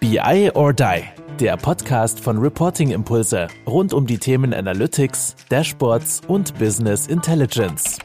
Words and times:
BI 0.00 0.50
or 0.54 0.72
Die, 0.72 1.02
der 1.38 1.58
Podcast 1.58 2.20
von 2.20 2.38
Reporting 2.38 2.90
Impulse 2.90 3.48
rund 3.66 3.92
um 3.92 4.06
die 4.06 4.16
Themen 4.16 4.54
Analytics, 4.54 5.36
Dashboards 5.50 6.22
und 6.26 6.58
Business 6.58 7.06
Intelligence. 7.06 7.98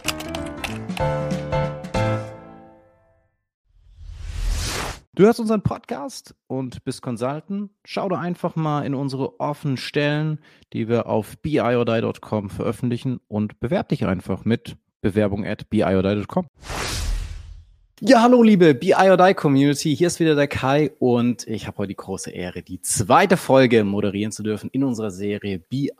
Du 5.13 5.23
hörst 5.23 5.39
unseren 5.39 5.61
Podcast 5.61 6.35
und 6.47 6.83
bist 6.83 7.01
Consultant. 7.01 7.71
Schau 7.85 8.09
doch 8.09 8.19
einfach 8.19 8.57
mal 8.57 8.85
in 8.85 8.93
unsere 8.93 9.39
offenen 9.39 9.77
Stellen, 9.77 10.41
die 10.73 10.89
wir 10.89 11.07
auf 11.07 11.37
biodie.com 11.37 12.49
veröffentlichen 12.49 13.21
und 13.29 13.61
bewerte 13.61 13.95
dich 13.95 14.05
einfach 14.05 14.43
mit 14.43 14.75
Bewerbung 14.99 15.45
at 15.45 15.69
biodie.com. 15.69 16.47
Ja, 18.07 18.21
hallo 18.21 18.43
liebe 18.43 18.75
BI 18.75 19.33
Community, 19.33 19.95
hier 19.95 20.05
ist 20.05 20.19
wieder 20.19 20.35
der 20.35 20.47
Kai 20.47 20.91
und 20.99 21.47
ich 21.47 21.65
habe 21.65 21.79
heute 21.79 21.87
die 21.87 21.95
große 21.95 22.29
Ehre, 22.29 22.61
die 22.61 22.79
zweite 22.79 23.35
Folge 23.35 23.83
moderieren 23.83 24.31
zu 24.31 24.43
dürfen 24.43 24.69
in 24.71 24.83
unserer 24.83 25.09
Serie 25.09 25.57
BI 25.57 25.91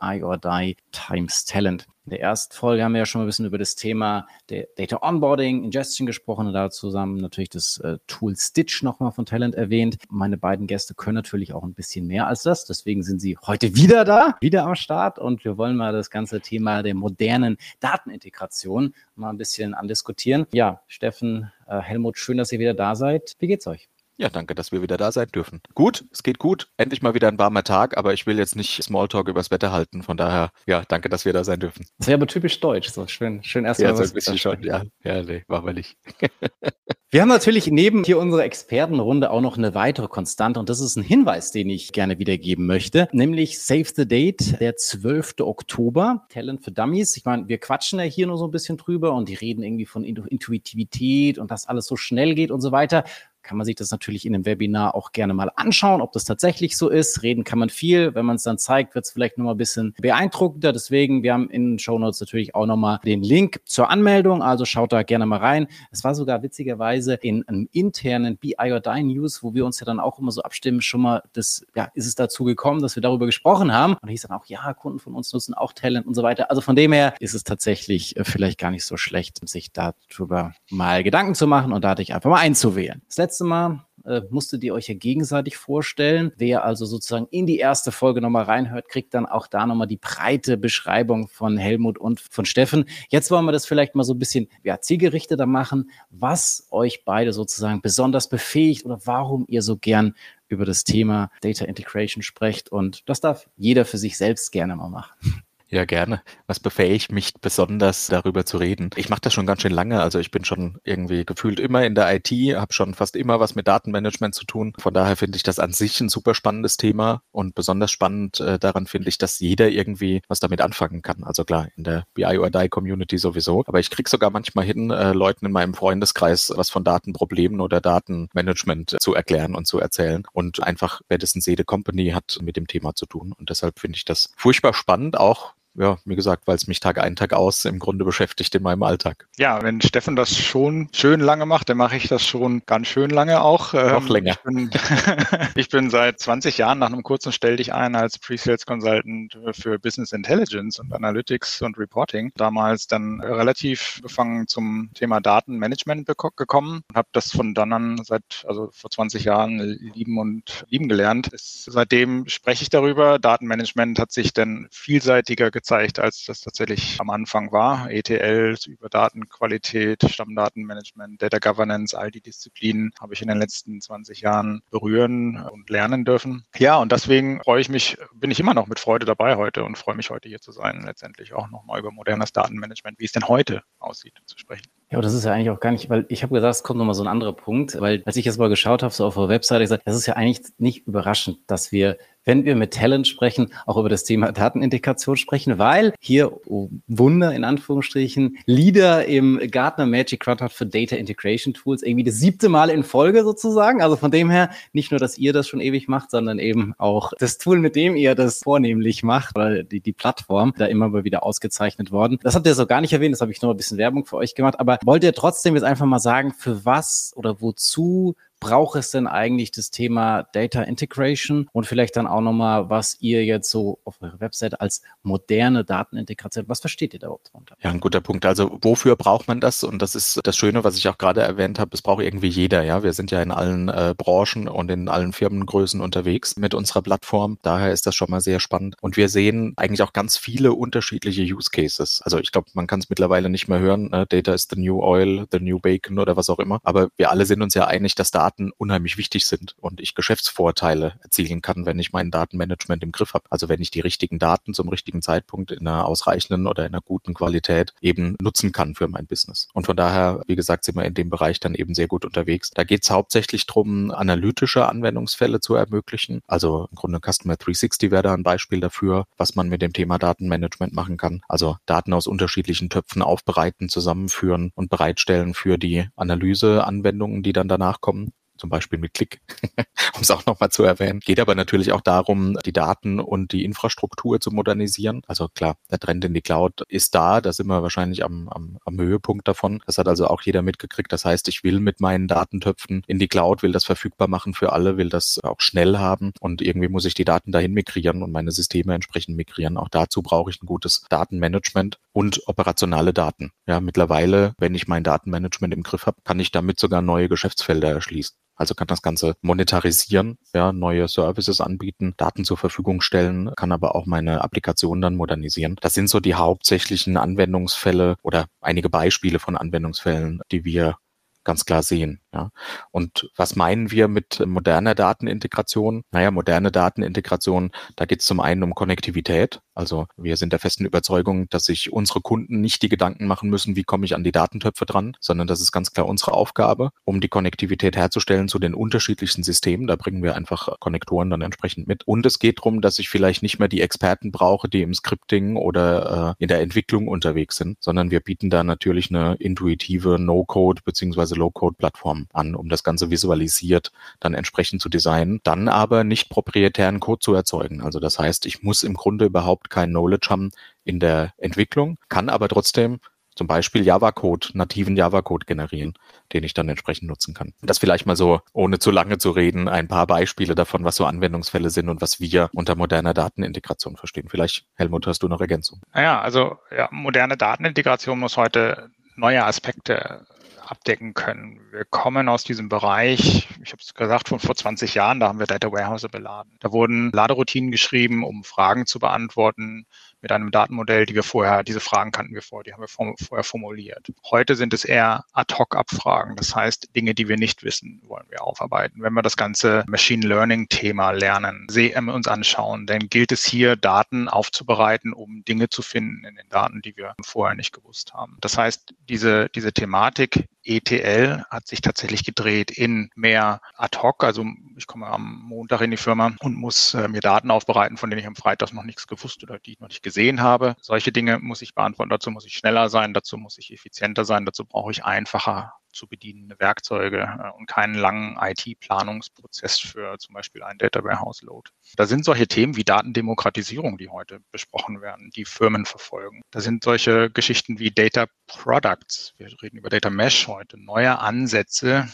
Times 0.92 1.44
Talent. 1.46 1.88
In 2.06 2.10
der 2.10 2.20
ersten 2.20 2.54
Folge 2.54 2.84
haben 2.84 2.92
wir 2.92 3.00
ja 3.00 3.06
schon 3.06 3.20
mal 3.20 3.24
ein 3.24 3.26
bisschen 3.26 3.46
über 3.46 3.58
das 3.58 3.74
Thema 3.74 4.28
der 4.48 4.68
Data 4.76 4.98
Onboarding, 5.02 5.64
Ingestion 5.64 6.06
gesprochen 6.06 6.46
und 6.46 6.52
da 6.52 6.70
zusammen 6.70 7.16
natürlich 7.16 7.50
das 7.50 7.78
äh, 7.78 7.98
Tool 8.06 8.36
Stitch 8.36 8.84
nochmal 8.84 9.10
von 9.10 9.26
Talent 9.26 9.56
erwähnt. 9.56 9.98
Meine 10.08 10.38
beiden 10.38 10.68
Gäste 10.68 10.94
können 10.94 11.16
natürlich 11.16 11.52
auch 11.52 11.64
ein 11.64 11.74
bisschen 11.74 12.06
mehr 12.06 12.28
als 12.28 12.44
das, 12.44 12.64
deswegen 12.64 13.02
sind 13.02 13.20
sie 13.20 13.36
heute 13.44 13.74
wieder 13.74 14.04
da, 14.04 14.36
wieder 14.40 14.66
am 14.66 14.76
Start 14.76 15.18
und 15.18 15.44
wir 15.44 15.58
wollen 15.58 15.74
mal 15.74 15.92
das 15.92 16.08
ganze 16.08 16.40
Thema 16.40 16.84
der 16.84 16.94
modernen 16.94 17.56
Datenintegration 17.80 18.94
mal 19.16 19.30
ein 19.30 19.36
bisschen 19.36 19.74
andiskutieren. 19.74 20.46
Ja, 20.52 20.82
Steffen, 20.86 21.50
äh, 21.66 21.80
Helmut, 21.80 22.18
schön, 22.18 22.38
dass 22.38 22.52
ihr 22.52 22.60
wieder 22.60 22.74
da 22.74 22.94
seid. 22.94 23.34
Wie 23.40 23.48
geht's 23.48 23.66
euch? 23.66 23.88
Ja, 24.18 24.30
danke, 24.30 24.54
dass 24.54 24.72
wir 24.72 24.80
wieder 24.80 24.96
da 24.96 25.12
sein 25.12 25.28
dürfen. 25.28 25.60
Gut, 25.74 26.06
es 26.10 26.22
geht 26.22 26.38
gut. 26.38 26.68
Endlich 26.78 27.02
mal 27.02 27.12
wieder 27.12 27.28
ein 27.28 27.38
warmer 27.38 27.64
Tag, 27.64 27.98
aber 27.98 28.14
ich 28.14 28.26
will 28.26 28.38
jetzt 28.38 28.56
nicht 28.56 28.82
Smalltalk 28.82 29.28
übers 29.28 29.50
Wetter 29.50 29.72
halten. 29.72 30.02
Von 30.02 30.16
daher, 30.16 30.52
ja, 30.66 30.84
danke, 30.88 31.10
dass 31.10 31.26
wir 31.26 31.34
da 31.34 31.44
sein 31.44 31.60
dürfen. 31.60 31.84
Das 31.98 32.08
wäre 32.08 32.16
aber 32.16 32.26
typisch 32.26 32.58
deutsch. 32.60 32.88
So 32.88 33.06
schön, 33.06 33.44
schön 33.44 33.66
erstmal. 33.66 33.90
Ja, 33.90 33.96
so 33.96 34.04
ein 34.04 34.12
bisschen 34.14 34.38
schon, 34.38 34.62
ja. 34.62 34.84
Ja, 35.04 35.22
nee, 35.22 35.44
machen 35.48 35.66
wir 35.66 35.74
nicht. 35.74 35.98
wir 37.10 37.20
haben 37.20 37.28
natürlich 37.28 37.66
neben 37.66 38.04
hier 38.04 38.18
unserer 38.18 38.44
Expertenrunde 38.44 39.30
auch 39.30 39.42
noch 39.42 39.58
eine 39.58 39.74
weitere 39.74 40.08
Konstante 40.08 40.60
und 40.60 40.70
das 40.70 40.80
ist 40.80 40.96
ein 40.96 41.02
Hinweis, 41.02 41.50
den 41.50 41.68
ich 41.68 41.92
gerne 41.92 42.18
wiedergeben 42.18 42.66
möchte, 42.66 43.08
nämlich 43.12 43.60
Save 43.60 43.88
the 43.94 44.08
Date, 44.08 44.58
der 44.60 44.76
12. 44.76 45.34
Oktober, 45.40 46.26
Talent 46.30 46.64
für 46.64 46.72
Dummies. 46.72 47.18
Ich 47.18 47.26
meine, 47.26 47.48
wir 47.48 47.58
quatschen 47.58 47.98
ja 47.98 48.06
hier 48.06 48.26
nur 48.26 48.38
so 48.38 48.46
ein 48.46 48.50
bisschen 48.50 48.78
drüber 48.78 49.12
und 49.12 49.28
die 49.28 49.34
reden 49.34 49.62
irgendwie 49.62 49.84
von 49.86 50.04
Intuitivität 50.04 51.38
und 51.38 51.50
dass 51.50 51.66
alles 51.68 51.84
so 51.84 51.96
schnell 51.96 52.34
geht 52.34 52.50
und 52.50 52.62
so 52.62 52.72
weiter 52.72 53.04
kann 53.46 53.56
man 53.56 53.64
sich 53.64 53.76
das 53.76 53.90
natürlich 53.90 54.26
in 54.26 54.32
dem 54.32 54.44
Webinar 54.44 54.94
auch 54.94 55.12
gerne 55.12 55.32
mal 55.32 55.50
anschauen, 55.54 56.00
ob 56.00 56.12
das 56.12 56.24
tatsächlich 56.24 56.76
so 56.76 56.88
ist. 56.88 57.22
Reden 57.22 57.44
kann 57.44 57.58
man 57.58 57.70
viel. 57.70 58.14
Wenn 58.14 58.26
man 58.26 58.36
es 58.36 58.42
dann 58.42 58.58
zeigt, 58.58 58.94
wird 58.94 59.04
es 59.04 59.12
vielleicht 59.12 59.38
nochmal 59.38 59.54
ein 59.54 59.58
bisschen 59.58 59.94
beeindruckender. 60.00 60.72
Deswegen, 60.72 61.22
wir 61.22 61.32
haben 61.32 61.48
in 61.48 61.72
den 61.72 61.78
Show 61.78 61.98
Notes 61.98 62.20
natürlich 62.20 62.54
auch 62.54 62.66
nochmal 62.66 62.98
den 63.04 63.22
Link 63.22 63.60
zur 63.64 63.88
Anmeldung. 63.88 64.42
Also 64.42 64.64
schaut 64.64 64.92
da 64.92 65.02
gerne 65.02 65.26
mal 65.26 65.38
rein. 65.38 65.68
Es 65.90 66.02
war 66.04 66.14
sogar 66.14 66.42
witzigerweise 66.42 67.14
in 67.14 67.46
einem 67.48 67.68
internen 67.72 68.36
BI 68.36 68.56
or 68.58 68.80
Die 68.80 69.02
News, 69.04 69.42
wo 69.42 69.54
wir 69.54 69.64
uns 69.64 69.80
ja 69.80 69.86
dann 69.86 70.00
auch 70.00 70.18
immer 70.18 70.32
so 70.32 70.42
abstimmen, 70.42 70.80
schon 70.80 71.02
mal, 71.02 71.22
das, 71.32 71.64
ja, 71.74 71.88
ist 71.94 72.06
es 72.06 72.14
dazu 72.16 72.44
gekommen, 72.44 72.82
dass 72.82 72.96
wir 72.96 73.02
darüber 73.02 73.26
gesprochen 73.26 73.72
haben. 73.72 73.96
Und 74.02 74.08
hieß 74.08 74.22
dann 74.22 74.36
auch, 74.36 74.46
ja, 74.46 74.74
Kunden 74.74 74.98
von 74.98 75.14
uns 75.14 75.32
nutzen 75.32 75.54
auch 75.54 75.72
Talent 75.72 76.06
und 76.06 76.14
so 76.14 76.22
weiter. 76.22 76.50
Also 76.50 76.60
von 76.60 76.76
dem 76.76 76.92
her 76.92 77.14
ist 77.20 77.34
es 77.34 77.44
tatsächlich 77.44 78.16
äh, 78.16 78.24
vielleicht 78.24 78.58
gar 78.58 78.70
nicht 78.70 78.84
so 78.84 78.96
schlecht, 78.96 79.46
sich 79.48 79.72
darüber 79.72 80.52
mal 80.70 81.04
Gedanken 81.04 81.34
zu 81.34 81.46
machen 81.46 81.72
und 81.72 81.84
da 81.84 81.94
dich 81.94 82.14
einfach 82.14 82.30
mal 82.30 82.40
einzuwählen. 82.40 83.02
Das 83.08 83.18
letzte 83.18 83.35
letzte 83.36 83.44
Mal 83.44 83.84
äh, 84.06 84.22
musstet 84.30 84.64
ihr 84.64 84.72
euch 84.72 84.88
ja 84.88 84.94
gegenseitig 84.94 85.58
vorstellen. 85.58 86.32
Wer 86.38 86.64
also 86.64 86.86
sozusagen 86.86 87.26
in 87.30 87.44
die 87.44 87.58
erste 87.58 87.92
Folge 87.92 88.22
nochmal 88.22 88.44
reinhört, 88.44 88.88
kriegt 88.88 89.12
dann 89.12 89.26
auch 89.26 89.46
da 89.46 89.66
nochmal 89.66 89.86
die 89.86 89.98
breite 89.98 90.56
Beschreibung 90.56 91.28
von 91.28 91.58
Helmut 91.58 91.98
und 91.98 92.20
von 92.20 92.46
Steffen. 92.46 92.86
Jetzt 93.10 93.30
wollen 93.30 93.44
wir 93.44 93.52
das 93.52 93.66
vielleicht 93.66 93.94
mal 93.94 94.04
so 94.04 94.14
ein 94.14 94.18
bisschen 94.18 94.48
ja, 94.62 94.80
zielgerichteter 94.80 95.44
machen, 95.44 95.90
was 96.08 96.66
euch 96.70 97.04
beide 97.04 97.34
sozusagen 97.34 97.82
besonders 97.82 98.30
befähigt 98.30 98.86
oder 98.86 99.00
warum 99.04 99.44
ihr 99.48 99.60
so 99.60 99.76
gern 99.76 100.14
über 100.48 100.64
das 100.64 100.84
Thema 100.84 101.30
Data 101.42 101.66
Integration 101.66 102.22
sprecht. 102.22 102.72
Und 102.72 103.06
das 103.10 103.20
darf 103.20 103.50
jeder 103.58 103.84
für 103.84 103.98
sich 103.98 104.16
selbst 104.16 104.50
gerne 104.50 104.76
mal 104.76 104.88
machen. 104.88 105.44
Ja, 105.68 105.84
gerne. 105.84 106.22
Was 106.46 106.60
befähigt 106.60 107.10
mich 107.10 107.34
besonders 107.40 108.06
darüber 108.06 108.46
zu 108.46 108.56
reden? 108.56 108.90
Ich 108.94 109.08
mache 109.08 109.22
das 109.22 109.32
schon 109.32 109.46
ganz 109.46 109.62
schön 109.62 109.72
lange. 109.72 110.00
Also 110.00 110.20
ich 110.20 110.30
bin 110.30 110.44
schon 110.44 110.78
irgendwie 110.84 111.24
gefühlt 111.24 111.58
immer 111.58 111.84
in 111.84 111.96
der 111.96 112.14
IT, 112.14 112.30
habe 112.56 112.72
schon 112.72 112.94
fast 112.94 113.16
immer 113.16 113.40
was 113.40 113.56
mit 113.56 113.66
Datenmanagement 113.66 114.32
zu 114.32 114.44
tun. 114.44 114.74
Von 114.78 114.94
daher 114.94 115.16
finde 115.16 115.36
ich 115.36 115.42
das 115.42 115.58
an 115.58 115.72
sich 115.72 116.00
ein 116.00 116.08
super 116.08 116.34
spannendes 116.36 116.76
Thema 116.76 117.22
und 117.32 117.56
besonders 117.56 117.90
spannend 117.90 118.38
äh, 118.38 118.60
daran 118.60 118.86
finde 118.86 119.08
ich, 119.08 119.18
dass 119.18 119.40
jeder 119.40 119.68
irgendwie 119.68 120.22
was 120.28 120.38
damit 120.38 120.60
anfangen 120.60 121.02
kann. 121.02 121.24
Also 121.24 121.44
klar, 121.44 121.66
in 121.76 121.82
der 121.82 122.06
BI 122.14 122.38
or 122.38 122.50
Die 122.50 122.68
Community 122.68 123.18
sowieso. 123.18 123.64
Aber 123.66 123.80
ich 123.80 123.90
kriege 123.90 124.08
sogar 124.08 124.30
manchmal 124.30 124.64
hin, 124.64 124.90
äh, 124.90 125.12
Leuten 125.12 125.46
in 125.46 125.52
meinem 125.52 125.74
Freundeskreis 125.74 126.52
was 126.54 126.70
von 126.70 126.84
Datenproblemen 126.84 127.60
oder 127.60 127.80
Datenmanagement 127.80 128.98
zu 129.00 129.14
erklären 129.14 129.56
und 129.56 129.66
zu 129.66 129.80
erzählen. 129.80 130.22
Und 130.32 130.62
einfach, 130.62 131.00
wer 131.08 131.18
das 131.18 131.34
jede 131.44 131.64
Company 131.64 132.10
hat 132.10 132.38
mit 132.40 132.56
dem 132.56 132.68
Thema 132.68 132.94
zu 132.94 133.04
tun. 133.06 133.34
Und 133.36 133.50
deshalb 133.50 133.80
finde 133.80 133.96
ich 133.96 134.04
das 134.04 134.32
furchtbar 134.36 134.72
spannend, 134.72 135.18
auch 135.18 135.56
ja, 135.78 135.98
wie 136.04 136.16
gesagt, 136.16 136.46
weil 136.46 136.56
es 136.56 136.66
mich 136.66 136.80
Tag 136.80 136.98
ein, 136.98 137.16
Tag 137.16 137.32
aus 137.32 137.64
im 137.64 137.78
Grunde 137.78 138.04
beschäftigt 138.04 138.54
in 138.54 138.62
meinem 138.62 138.82
Alltag. 138.82 139.28
Ja, 139.36 139.62
wenn 139.62 139.80
Steffen 139.80 140.16
das 140.16 140.36
schon 140.36 140.88
schön 140.92 141.20
lange 141.20 141.46
macht, 141.46 141.68
dann 141.68 141.76
mache 141.76 141.96
ich 141.96 142.08
das 142.08 142.26
schon 142.26 142.62
ganz 142.66 142.88
schön 142.88 143.10
lange 143.10 143.42
auch. 143.42 143.74
Noch 143.74 144.06
ähm, 144.06 144.08
länger. 144.08 144.32
Ich 144.32 144.42
bin, 144.42 144.70
ich 145.54 145.68
bin, 145.68 145.90
seit 145.90 146.18
20 146.18 146.58
Jahren 146.58 146.78
nach 146.78 146.88
einem 146.88 147.02
kurzen 147.02 147.32
Stell 147.32 147.56
dich 147.56 147.74
ein 147.74 147.94
als 147.94 148.18
Pre-Sales 148.18 148.64
Consultant 148.64 149.38
für 149.52 149.78
Business 149.78 150.12
Intelligence 150.12 150.78
und 150.78 150.92
Analytics 150.92 151.62
und 151.62 151.78
Reporting. 151.78 152.32
Damals 152.36 152.86
dann 152.86 153.20
relativ 153.20 154.00
befangen 154.02 154.48
zum 154.48 154.90
Thema 154.94 155.20
Datenmanagement 155.20 156.06
gekommen 156.36 156.82
und 156.88 156.96
habe 156.96 157.08
das 157.12 157.32
von 157.32 157.54
dann 157.54 157.72
an 157.72 158.00
seit, 158.04 158.44
also 158.46 158.70
vor 158.72 158.90
20 158.90 159.24
Jahren 159.24 159.58
lieben 159.58 160.18
und 160.18 160.64
lieben 160.68 160.88
gelernt. 160.88 161.28
seitdem 161.34 162.26
spreche 162.28 162.62
ich 162.62 162.70
darüber. 162.70 163.18
Datenmanagement 163.18 163.98
hat 163.98 164.12
sich 164.12 164.32
dann 164.32 164.68
vielseitiger 164.70 165.50
gezeigt 165.50 165.65
gezeigt, 165.66 165.98
als 165.98 166.24
das 166.24 166.42
tatsächlich 166.42 167.00
am 167.00 167.10
Anfang 167.10 167.50
war. 167.50 167.90
ETLs 167.90 168.66
über 168.66 168.88
Datenqualität, 168.88 170.00
Stammdatenmanagement, 170.08 171.20
Data 171.20 171.40
Governance, 171.40 171.98
all 171.98 172.12
die 172.12 172.20
Disziplinen 172.20 172.92
habe 173.00 173.14
ich 173.14 173.22
in 173.22 173.26
den 173.26 173.38
letzten 173.38 173.80
20 173.80 174.20
Jahren 174.20 174.62
berühren 174.70 175.44
und 175.50 175.68
lernen 175.68 176.04
dürfen. 176.04 176.44
Ja, 176.56 176.76
und 176.76 176.92
deswegen 176.92 177.42
freue 177.42 177.60
ich 177.60 177.68
mich, 177.68 177.98
bin 178.14 178.30
ich 178.30 178.38
immer 178.38 178.54
noch 178.54 178.68
mit 178.68 178.78
Freude 178.78 179.06
dabei 179.06 179.34
heute 179.34 179.64
und 179.64 179.76
freue 179.76 179.96
mich 179.96 180.10
heute 180.10 180.28
hier 180.28 180.40
zu 180.40 180.52
sein, 180.52 180.84
letztendlich 180.86 181.32
auch 181.32 181.50
nochmal 181.50 181.80
über 181.80 181.90
modernes 181.90 182.32
Datenmanagement, 182.32 183.00
wie 183.00 183.06
es 183.06 183.12
denn 183.12 183.26
heute 183.26 183.62
aussieht, 183.80 184.14
zu 184.26 184.38
sprechen. 184.38 184.70
Ja, 184.90 184.98
aber 184.98 185.02
das 185.02 185.14
ist 185.14 185.24
ja 185.24 185.32
eigentlich 185.32 185.50
auch 185.50 185.58
gar 185.58 185.72
nicht, 185.72 185.90
weil 185.90 186.06
ich 186.08 186.22
habe 186.22 186.34
gesagt, 186.34 186.54
es 186.54 186.62
kommt 186.62 186.78
nochmal 186.78 186.94
so 186.94 187.02
ein 187.02 187.08
anderer 187.08 187.32
Punkt, 187.32 187.80
weil 187.80 188.02
als 188.06 188.16
ich 188.16 188.24
jetzt 188.24 188.38
mal 188.38 188.48
geschaut 188.48 188.84
habe, 188.84 188.94
so 188.94 189.04
auf 189.04 189.14
der 189.14 189.28
Webseite, 189.28 189.64
ich 189.64 189.68
gesagt, 189.68 189.82
das 189.84 189.96
ist 189.96 190.06
ja 190.06 190.14
eigentlich 190.14 190.42
nicht 190.58 190.86
überraschend, 190.86 191.38
dass 191.48 191.72
wir 191.72 191.96
wenn 192.26 192.44
wir 192.44 192.56
mit 192.56 192.74
Talent 192.74 193.06
sprechen, 193.06 193.52
auch 193.66 193.78
über 193.78 193.88
das 193.88 194.04
Thema 194.04 194.32
Datenintegration 194.32 195.16
sprechen, 195.16 195.58
weil 195.58 195.94
hier, 196.00 196.32
oh 196.46 196.68
Wunder 196.88 197.32
in 197.32 197.44
Anführungsstrichen, 197.44 198.38
Leader 198.46 199.06
im 199.06 199.40
Gartner 199.50 199.86
Magic 199.86 200.20
Quadrant 200.20 200.52
für 200.52 200.66
Data 200.66 200.96
Integration 200.96 201.54
Tools, 201.54 201.82
irgendwie 201.82 202.02
das 202.02 202.16
siebte 202.16 202.48
Mal 202.48 202.68
in 202.68 202.82
Folge 202.82 203.22
sozusagen. 203.22 203.80
Also 203.80 203.96
von 203.96 204.10
dem 204.10 204.28
her, 204.28 204.50
nicht 204.72 204.90
nur, 204.90 204.98
dass 204.98 205.16
ihr 205.16 205.32
das 205.32 205.46
schon 205.46 205.60
ewig 205.60 205.86
macht, 205.86 206.10
sondern 206.10 206.40
eben 206.40 206.74
auch 206.78 207.12
das 207.18 207.38
Tool, 207.38 207.60
mit 207.60 207.76
dem 207.76 207.94
ihr 207.94 208.16
das 208.16 208.40
vornehmlich 208.42 209.04
macht, 209.04 209.38
oder 209.38 209.62
die, 209.62 209.80
die 209.80 209.92
Plattform, 209.92 210.52
da 210.58 210.66
immer 210.66 210.88
mal 210.88 211.04
wieder 211.04 211.22
ausgezeichnet 211.22 211.92
worden. 211.92 212.18
Das 212.24 212.34
habt 212.34 212.46
ihr 212.46 212.54
so 212.54 212.66
gar 212.66 212.80
nicht 212.80 212.92
erwähnt, 212.92 213.14
das 213.14 213.20
habe 213.20 213.30
ich 213.30 213.40
nur 213.40 213.54
ein 213.54 213.56
bisschen 213.56 213.78
Werbung 213.78 214.04
für 214.04 214.16
euch 214.16 214.34
gemacht. 214.34 214.58
Aber 214.58 214.75
wollt 214.84 215.04
ihr 215.04 215.14
trotzdem 215.14 215.54
jetzt 215.54 215.64
einfach 215.64 215.86
mal 215.86 215.98
sagen, 215.98 216.32
für 216.32 216.64
was 216.64 217.12
oder 217.16 217.40
wozu 217.40 218.16
braucht 218.40 218.76
es 218.76 218.90
denn 218.90 219.06
eigentlich 219.06 219.50
das 219.50 219.70
Thema 219.70 220.24
Data 220.32 220.62
Integration 220.62 221.48
und 221.52 221.66
vielleicht 221.66 221.96
dann 221.96 222.06
auch 222.06 222.20
nochmal, 222.20 222.70
was 222.70 222.96
ihr 223.00 223.24
jetzt 223.24 223.50
so 223.50 223.78
auf 223.84 223.96
eurer 224.00 224.20
Website 224.20 224.60
als 224.60 224.82
moderne 225.02 225.64
Datenintegration, 225.64 226.44
was 226.48 226.60
versteht 226.60 226.94
ihr 226.94 227.00
da 227.00 227.06
überhaupt 227.06 227.32
drunter? 227.32 227.56
Ja, 227.60 227.70
ein 227.70 227.80
guter 227.80 228.00
Punkt. 228.00 228.26
Also 228.26 228.58
wofür 228.60 228.96
braucht 228.96 229.28
man 229.28 229.40
das? 229.40 229.64
Und 229.64 229.82
das 229.82 229.94
ist 229.94 230.20
das 230.24 230.36
Schöne, 230.36 230.64
was 230.64 230.76
ich 230.76 230.88
auch 230.88 230.98
gerade 230.98 231.22
erwähnt 231.22 231.58
habe, 231.58 231.70
es 231.72 231.82
braucht 231.82 232.02
irgendwie 232.02 232.28
jeder. 232.28 232.62
Ja, 232.62 232.82
wir 232.82 232.92
sind 232.92 233.10
ja 233.10 233.22
in 233.22 233.30
allen 233.30 233.68
äh, 233.68 233.94
Branchen 233.96 234.48
und 234.48 234.70
in 234.70 234.88
allen 234.88 235.12
Firmengrößen 235.12 235.80
unterwegs 235.80 236.36
mit 236.36 236.54
unserer 236.54 236.82
Plattform. 236.82 237.38
Daher 237.42 237.72
ist 237.72 237.86
das 237.86 237.94
schon 237.94 238.10
mal 238.10 238.20
sehr 238.20 238.40
spannend. 238.40 238.76
Und 238.80 238.96
wir 238.96 239.08
sehen 239.08 239.54
eigentlich 239.56 239.82
auch 239.82 239.92
ganz 239.92 240.16
viele 240.16 240.52
unterschiedliche 240.52 241.22
Use 241.22 241.50
Cases. 241.50 242.02
Also 242.02 242.18
ich 242.18 242.32
glaube, 242.32 242.48
man 242.54 242.66
kann 242.66 242.80
es 242.80 242.90
mittlerweile 242.90 243.30
nicht 243.30 243.48
mehr 243.48 243.58
hören. 243.58 243.90
Ne? 243.90 244.06
Data 244.06 244.34
is 244.34 244.46
the 244.50 244.60
new 244.60 244.82
oil, 244.82 245.26
the 245.32 245.40
new 245.40 245.58
bacon 245.58 245.98
oder 245.98 246.16
was 246.16 246.28
auch 246.28 246.38
immer. 246.38 246.60
Aber 246.62 246.88
wir 246.96 247.10
alle 247.10 247.26
sind 247.26 247.42
uns 247.42 247.54
ja 247.54 247.66
einig, 247.66 247.94
dass 247.94 248.10
Daten 248.10 248.35
Daten 248.36 248.52
unheimlich 248.56 248.98
wichtig 248.98 249.26
sind 249.26 249.54
und 249.60 249.80
ich 249.80 249.94
Geschäftsvorteile 249.94 250.94
erzielen 251.02 251.40
kann, 251.40 251.64
wenn 251.64 251.78
ich 251.78 251.92
mein 251.92 252.10
Datenmanagement 252.10 252.82
im 252.82 252.92
Griff 252.92 253.14
habe. 253.14 253.24
Also 253.30 253.48
wenn 253.48 253.62
ich 253.62 253.70
die 253.70 253.80
richtigen 253.80 254.18
Daten 254.18 254.52
zum 254.52 254.68
richtigen 254.68 255.00
Zeitpunkt 255.02 255.52
in 255.52 255.66
einer 255.66 255.86
ausreichenden 255.86 256.46
oder 256.46 256.66
in 256.66 256.74
einer 256.74 256.82
guten 256.82 257.14
Qualität 257.14 257.72
eben 257.80 258.16
nutzen 258.20 258.52
kann 258.52 258.74
für 258.74 258.88
mein 258.88 259.06
Business. 259.06 259.48
Und 259.54 259.66
von 259.66 259.76
daher, 259.76 260.22
wie 260.26 260.36
gesagt, 260.36 260.64
sind 260.64 260.76
wir 260.76 260.84
in 260.84 260.94
dem 260.94 261.08
Bereich 261.08 261.40
dann 261.40 261.54
eben 261.54 261.74
sehr 261.74 261.86
gut 261.86 262.04
unterwegs. 262.04 262.50
Da 262.50 262.64
geht 262.64 262.84
es 262.84 262.90
hauptsächlich 262.90 263.46
darum, 263.46 263.90
analytische 263.90 264.68
Anwendungsfälle 264.68 265.40
zu 265.40 265.54
ermöglichen. 265.54 266.20
Also 266.26 266.68
im 266.70 266.76
Grunde 266.76 267.00
Customer 267.00 267.36
360 267.36 267.90
wäre 267.90 268.02
da 268.02 268.14
ein 268.14 268.22
Beispiel 268.22 268.60
dafür, 268.60 269.06
was 269.16 269.34
man 269.34 269.48
mit 269.48 269.62
dem 269.62 269.72
Thema 269.72 269.98
Datenmanagement 269.98 270.74
machen 270.74 270.96
kann. 270.96 271.22
Also 271.28 271.56
Daten 271.64 271.92
aus 271.94 272.06
unterschiedlichen 272.06 272.68
Töpfen 272.68 273.02
aufbereiten, 273.02 273.68
zusammenführen 273.68 274.52
und 274.54 274.68
bereitstellen 274.68 275.32
für 275.32 275.56
die 275.56 275.88
Analyseanwendungen, 275.96 277.22
die 277.22 277.32
dann 277.32 277.48
danach 277.48 277.80
kommen 277.80 278.12
zum 278.36 278.50
Beispiel 278.50 278.78
mit 278.78 278.94
Klick, 278.94 279.20
um 279.94 280.02
es 280.02 280.10
auch 280.10 280.26
nochmal 280.26 280.50
zu 280.50 280.62
erwähnen. 280.62 281.00
Geht 281.00 281.20
aber 281.20 281.34
natürlich 281.34 281.72
auch 281.72 281.80
darum, 281.80 282.36
die 282.44 282.52
Daten 282.52 283.00
und 283.00 283.32
die 283.32 283.44
Infrastruktur 283.44 284.20
zu 284.20 284.30
modernisieren. 284.30 285.02
Also 285.06 285.28
klar, 285.28 285.56
der 285.70 285.78
Trend 285.78 286.04
in 286.04 286.14
die 286.14 286.22
Cloud 286.22 286.62
ist 286.68 286.94
da, 286.94 287.20
da 287.20 287.32
sind 287.32 287.46
wir 287.46 287.62
wahrscheinlich 287.62 288.04
am, 288.04 288.28
am, 288.28 288.58
am 288.64 288.78
Höhepunkt 288.78 289.26
davon. 289.28 289.62
Das 289.66 289.78
hat 289.78 289.88
also 289.88 290.06
auch 290.08 290.22
jeder 290.22 290.42
mitgekriegt. 290.42 290.92
Das 290.92 291.04
heißt, 291.04 291.28
ich 291.28 291.44
will 291.44 291.60
mit 291.60 291.80
meinen 291.80 292.08
Datentöpfen 292.08 292.82
in 292.86 292.98
die 292.98 293.08
Cloud, 293.08 293.42
will 293.42 293.52
das 293.52 293.64
verfügbar 293.64 294.08
machen 294.08 294.34
für 294.34 294.52
alle, 294.52 294.76
will 294.76 294.88
das 294.88 295.18
auch 295.22 295.40
schnell 295.40 295.78
haben 295.78 296.12
und 296.20 296.42
irgendwie 296.42 296.68
muss 296.68 296.84
ich 296.84 296.94
die 296.94 297.04
Daten 297.04 297.32
dahin 297.32 297.52
migrieren 297.52 298.02
und 298.02 298.12
meine 298.12 298.30
Systeme 298.30 298.74
entsprechend 298.74 299.16
migrieren. 299.16 299.56
Auch 299.56 299.68
dazu 299.68 300.02
brauche 300.02 300.30
ich 300.30 300.42
ein 300.42 300.46
gutes 300.46 300.84
Datenmanagement 300.88 301.78
und 301.92 302.22
operationale 302.26 302.92
Daten. 302.92 303.32
Ja, 303.46 303.60
mittlerweile, 303.60 304.34
wenn 304.38 304.54
ich 304.54 304.68
mein 304.68 304.84
Datenmanagement 304.84 305.54
im 305.54 305.62
Griff 305.62 305.86
habe, 305.86 305.98
kann 306.04 306.20
ich 306.20 306.30
damit 306.30 306.60
sogar 306.60 306.82
neue 306.82 307.08
Geschäftsfelder 307.08 307.70
erschließen. 307.70 308.16
Also 308.36 308.54
kann 308.54 308.66
das 308.68 308.82
Ganze 308.82 309.16
monetarisieren, 309.22 310.18
ja, 310.34 310.52
neue 310.52 310.88
Services 310.88 311.40
anbieten, 311.40 311.94
Daten 311.96 312.24
zur 312.24 312.36
Verfügung 312.36 312.82
stellen, 312.82 313.32
kann 313.34 313.50
aber 313.50 313.74
auch 313.74 313.86
meine 313.86 314.22
Applikation 314.22 314.80
dann 314.80 314.94
modernisieren. 314.94 315.56
Das 315.60 315.74
sind 315.74 315.88
so 315.88 316.00
die 316.00 316.14
hauptsächlichen 316.14 316.96
Anwendungsfälle 316.98 317.96
oder 318.02 318.26
einige 318.40 318.68
Beispiele 318.68 319.18
von 319.18 319.36
Anwendungsfällen, 319.36 320.20
die 320.30 320.44
wir 320.44 320.76
ganz 321.24 321.44
klar 321.44 321.62
sehen. 321.62 322.00
Ja. 322.16 322.30
Und 322.70 323.10
was 323.14 323.36
meinen 323.36 323.70
wir 323.70 323.88
mit 323.88 324.22
moderner 324.24 324.74
Datenintegration? 324.74 325.82
Naja, 325.90 326.10
moderne 326.10 326.50
Datenintegration, 326.50 327.50
da 327.76 327.84
geht 327.84 328.00
es 328.00 328.06
zum 328.06 328.20
einen 328.20 328.42
um 328.42 328.54
Konnektivität. 328.54 329.40
Also 329.54 329.86
wir 329.98 330.16
sind 330.16 330.32
der 330.32 330.38
festen 330.38 330.64
Überzeugung, 330.64 331.28
dass 331.28 331.44
sich 331.44 331.72
unsere 331.72 332.00
Kunden 332.00 332.40
nicht 332.40 332.62
die 332.62 332.70
Gedanken 332.70 333.06
machen 333.06 333.28
müssen, 333.28 333.54
wie 333.54 333.64
komme 333.64 333.84
ich 333.84 333.94
an 333.94 334.02
die 334.02 334.12
Datentöpfe 334.12 334.64
dran, 334.64 334.96
sondern 335.00 335.26
das 335.26 335.42
ist 335.42 335.52
ganz 335.52 335.72
klar 335.72 335.86
unsere 335.86 336.12
Aufgabe, 336.12 336.70
um 336.84 337.02
die 337.02 337.08
Konnektivität 337.08 337.76
herzustellen 337.76 338.28
zu 338.28 338.38
den 338.38 338.54
unterschiedlichsten 338.54 339.22
Systemen. 339.22 339.66
Da 339.66 339.76
bringen 339.76 340.02
wir 340.02 340.14
einfach 340.14 340.58
Konnektoren 340.58 341.10
dann 341.10 341.20
entsprechend 341.20 341.68
mit. 341.68 341.86
Und 341.86 342.06
es 342.06 342.18
geht 342.18 342.38
darum, 342.38 342.62
dass 342.62 342.78
ich 342.78 342.88
vielleicht 342.88 343.22
nicht 343.22 343.38
mehr 343.38 343.48
die 343.48 343.60
Experten 343.60 344.10
brauche, 344.10 344.48
die 344.48 344.62
im 344.62 344.72
Scripting 344.72 345.36
oder 345.36 346.16
äh, 346.18 346.22
in 346.22 346.28
der 346.28 346.40
Entwicklung 346.40 346.88
unterwegs 346.88 347.36
sind, 347.36 347.58
sondern 347.60 347.90
wir 347.90 348.00
bieten 348.00 348.30
da 348.30 348.42
natürlich 348.42 348.90
eine 348.90 349.16
intuitive 349.16 349.98
No-Code 349.98 350.62
beziehungsweise 350.64 351.14
Low-Code-Plattform 351.14 352.05
an, 352.12 352.34
um 352.34 352.48
das 352.48 352.64
Ganze 352.64 352.90
visualisiert 352.90 353.72
dann 354.00 354.14
entsprechend 354.14 354.60
zu 354.60 354.68
designen, 354.68 355.20
dann 355.24 355.48
aber 355.48 355.84
nicht 355.84 356.08
proprietären 356.10 356.80
Code 356.80 357.00
zu 357.00 357.14
erzeugen. 357.14 357.62
Also 357.62 357.80
das 357.80 357.98
heißt, 357.98 358.26
ich 358.26 358.42
muss 358.42 358.62
im 358.62 358.74
Grunde 358.74 359.06
überhaupt 359.06 359.50
kein 359.50 359.70
Knowledge 359.70 360.08
haben 360.10 360.30
in 360.64 360.80
der 360.80 361.12
Entwicklung, 361.18 361.78
kann 361.88 362.08
aber 362.08 362.28
trotzdem 362.28 362.80
zum 363.16 363.26
Beispiel 363.26 363.64
Java-Code, 363.64 364.28
nativen 364.34 364.76
Java-Code 364.76 365.24
generieren, 365.24 365.74
den 366.12 366.22
ich 366.22 366.34
dann 366.34 366.48
entsprechend 366.48 366.88
nutzen 366.88 367.14
kann. 367.14 367.32
Das 367.42 367.58
vielleicht 367.58 367.86
mal 367.86 367.96
so, 367.96 368.20
ohne 368.32 368.58
zu 368.58 368.70
lange 368.70 368.98
zu 368.98 369.10
reden, 369.10 369.48
ein 369.48 369.68
paar 369.68 369.86
Beispiele 369.86 370.34
davon, 370.34 370.64
was 370.64 370.76
so 370.76 370.84
Anwendungsfälle 370.84 371.50
sind 371.50 371.70
und 371.70 371.80
was 371.80 371.98
wir 371.98 372.28
unter 372.34 372.54
moderner 372.54 372.92
Datenintegration 372.92 373.76
verstehen. 373.76 374.08
Vielleicht, 374.10 374.44
Helmut, 374.54 374.86
hast 374.86 375.02
du 375.02 375.08
noch 375.08 375.20
Ergänzung? 375.20 375.62
Naja, 375.72 376.00
also 376.00 376.36
ja, 376.54 376.68
moderne 376.70 377.16
Datenintegration 377.16 377.98
muss 377.98 378.18
heute 378.18 378.70
neue 378.96 379.24
Aspekte 379.24 380.06
abdecken 380.46 380.94
können. 380.94 381.40
Wir 381.50 381.64
kommen 381.64 382.08
aus 382.08 382.24
diesem 382.24 382.48
Bereich, 382.48 383.28
ich 383.42 383.52
habe 383.52 383.60
es 383.60 383.74
gesagt, 383.74 384.08
von 384.08 384.18
vor 384.18 384.34
20 384.34 384.74
Jahren, 384.74 385.00
da 385.00 385.08
haben 385.08 385.18
wir 385.18 385.26
Data 385.26 385.50
Warehouse 385.50 385.86
beladen. 385.90 386.36
Da 386.40 386.52
wurden 386.52 386.90
Laderoutinen 386.92 387.50
geschrieben, 387.50 388.04
um 388.04 388.24
Fragen 388.24 388.66
zu 388.66 388.78
beantworten 388.78 389.66
mit 390.02 390.12
einem 390.12 390.30
Datenmodell, 390.30 390.86
die 390.86 390.94
wir 390.94 391.02
vorher, 391.02 391.42
diese 391.42 391.60
Fragen 391.60 391.90
kannten 391.90 392.14
wir 392.14 392.22
vorher, 392.22 392.44
die 392.44 392.52
haben 392.52 392.62
wir 392.62 392.68
vorher 392.68 393.24
formuliert. 393.24 393.92
Heute 394.10 394.36
sind 394.36 394.52
es 394.54 394.64
eher 394.64 395.04
Ad-Hoc-Abfragen. 395.12 396.16
Das 396.16 396.34
heißt, 396.34 396.74
Dinge, 396.76 396.94
die 396.94 397.08
wir 397.08 397.16
nicht 397.16 397.42
wissen, 397.42 397.82
wollen 397.86 398.06
wir 398.10 398.22
aufarbeiten. 398.22 398.82
Wenn 398.82 398.92
wir 398.92 399.02
das 399.02 399.16
ganze 399.16 399.64
Machine 399.66 400.06
Learning-Thema 400.06 400.92
lernen, 400.92 401.46
CM 401.50 401.88
uns 401.88 402.08
anschauen, 402.08 402.66
dann 402.66 402.88
gilt 402.88 403.12
es 403.12 403.24
hier, 403.24 403.56
Daten 403.56 404.08
aufzubereiten, 404.08 404.92
um 404.92 405.24
Dinge 405.24 405.48
zu 405.48 405.62
finden 405.62 406.04
in 406.04 406.16
den 406.16 406.28
Daten, 406.28 406.62
die 406.62 406.76
wir 406.76 406.94
vorher 407.02 407.34
nicht 407.34 407.52
gewusst 407.52 407.94
haben. 407.94 408.16
Das 408.20 408.38
heißt, 408.38 408.74
diese, 408.88 409.28
diese 409.30 409.52
Thematik 409.52 410.26
ETL 410.46 411.24
hat 411.28 411.48
sich 411.48 411.60
tatsächlich 411.60 412.04
gedreht 412.04 412.50
in 412.50 412.90
mehr 412.94 413.40
ad 413.56 413.78
hoc. 413.78 414.04
Also 414.04 414.24
ich 414.56 414.66
komme 414.66 414.86
am 414.86 415.22
Montag 415.24 415.60
in 415.60 415.70
die 415.70 415.76
Firma 415.76 416.14
und 416.20 416.36
muss 416.36 416.74
äh, 416.74 416.88
mir 416.88 417.00
Daten 417.00 417.30
aufbereiten, 417.30 417.76
von 417.76 417.90
denen 417.90 418.00
ich 418.00 418.06
am 418.06 418.16
Freitag 418.16 418.52
noch 418.52 418.62
nichts 418.62 418.86
gewusst 418.86 419.22
oder 419.24 419.38
die 419.38 419.52
ich 419.52 419.60
noch 419.60 419.68
nicht 419.68 419.82
gesehen 419.86 420.20
habe. 420.20 420.56
Solche 420.60 420.90
Dinge 420.90 421.20
muss 421.20 421.42
ich 421.42 421.54
beantworten. 421.54 421.90
Dazu 421.90 422.10
muss 422.10 422.26
ich 422.26 422.32
schneller 422.32 422.68
sein, 422.68 422.92
dazu 422.92 423.16
muss 423.16 423.38
ich 423.38 423.52
effizienter 423.52 424.04
sein, 424.04 424.24
dazu 424.26 424.44
brauche 424.44 424.72
ich 424.72 424.84
einfacher 424.84 425.52
zu 425.70 425.86
bedienende 425.86 426.34
Werkzeuge 426.40 427.02
äh, 427.02 427.38
und 427.38 427.46
keinen 427.46 427.76
langen 427.76 428.18
IT-Planungsprozess 428.20 429.60
für 429.60 429.96
zum 430.00 430.14
Beispiel 430.14 430.42
ein 430.42 430.58
Data 430.58 430.82
Warehouse 430.82 431.22
Load. 431.22 431.52
Da 431.76 431.86
sind 431.86 432.04
solche 432.04 432.26
Themen 432.26 432.56
wie 432.56 432.64
Datendemokratisierung, 432.64 433.78
die 433.78 433.88
heute 433.88 434.18
besprochen 434.32 434.80
werden, 434.80 435.10
die 435.14 435.24
Firmen 435.24 435.66
verfolgen. 435.66 436.20
Da 436.32 436.40
sind 436.40 436.64
solche 436.64 437.08
Geschichten 437.08 437.60
wie 437.60 437.70
Data 437.70 438.06
Products. 438.26 439.14
Wir 439.18 439.28
reden 439.40 439.58
über 439.58 439.68
Data 439.68 439.88
Mesh 439.88 440.26
heute. 440.26 440.58
Neue 440.58 440.98
Ansätze, 440.98 441.88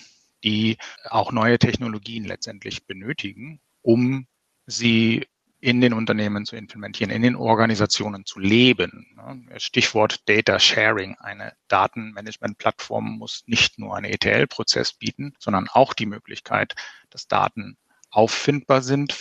die 0.44 0.78
auch 1.10 1.30
neue 1.30 1.58
Technologien 1.58 2.24
letztendlich 2.24 2.86
benötigen, 2.86 3.60
um 3.82 4.26
sie 4.64 5.26
in 5.62 5.80
den 5.80 5.92
Unternehmen 5.92 6.44
zu 6.44 6.56
implementieren, 6.56 7.12
in 7.12 7.22
den 7.22 7.36
Organisationen 7.36 8.26
zu 8.26 8.40
leben. 8.40 9.06
Stichwort 9.58 10.28
Data 10.28 10.58
Sharing. 10.58 11.16
Eine 11.20 11.52
Datenmanagement-Plattform 11.68 13.18
muss 13.18 13.44
nicht 13.46 13.78
nur 13.78 13.96
einen 13.96 14.12
ETL-Prozess 14.12 14.92
bieten, 14.92 15.34
sondern 15.38 15.68
auch 15.68 15.94
die 15.94 16.06
Möglichkeit, 16.06 16.74
dass 17.10 17.28
Daten 17.28 17.78
auffindbar 18.10 18.82
sind 18.82 19.16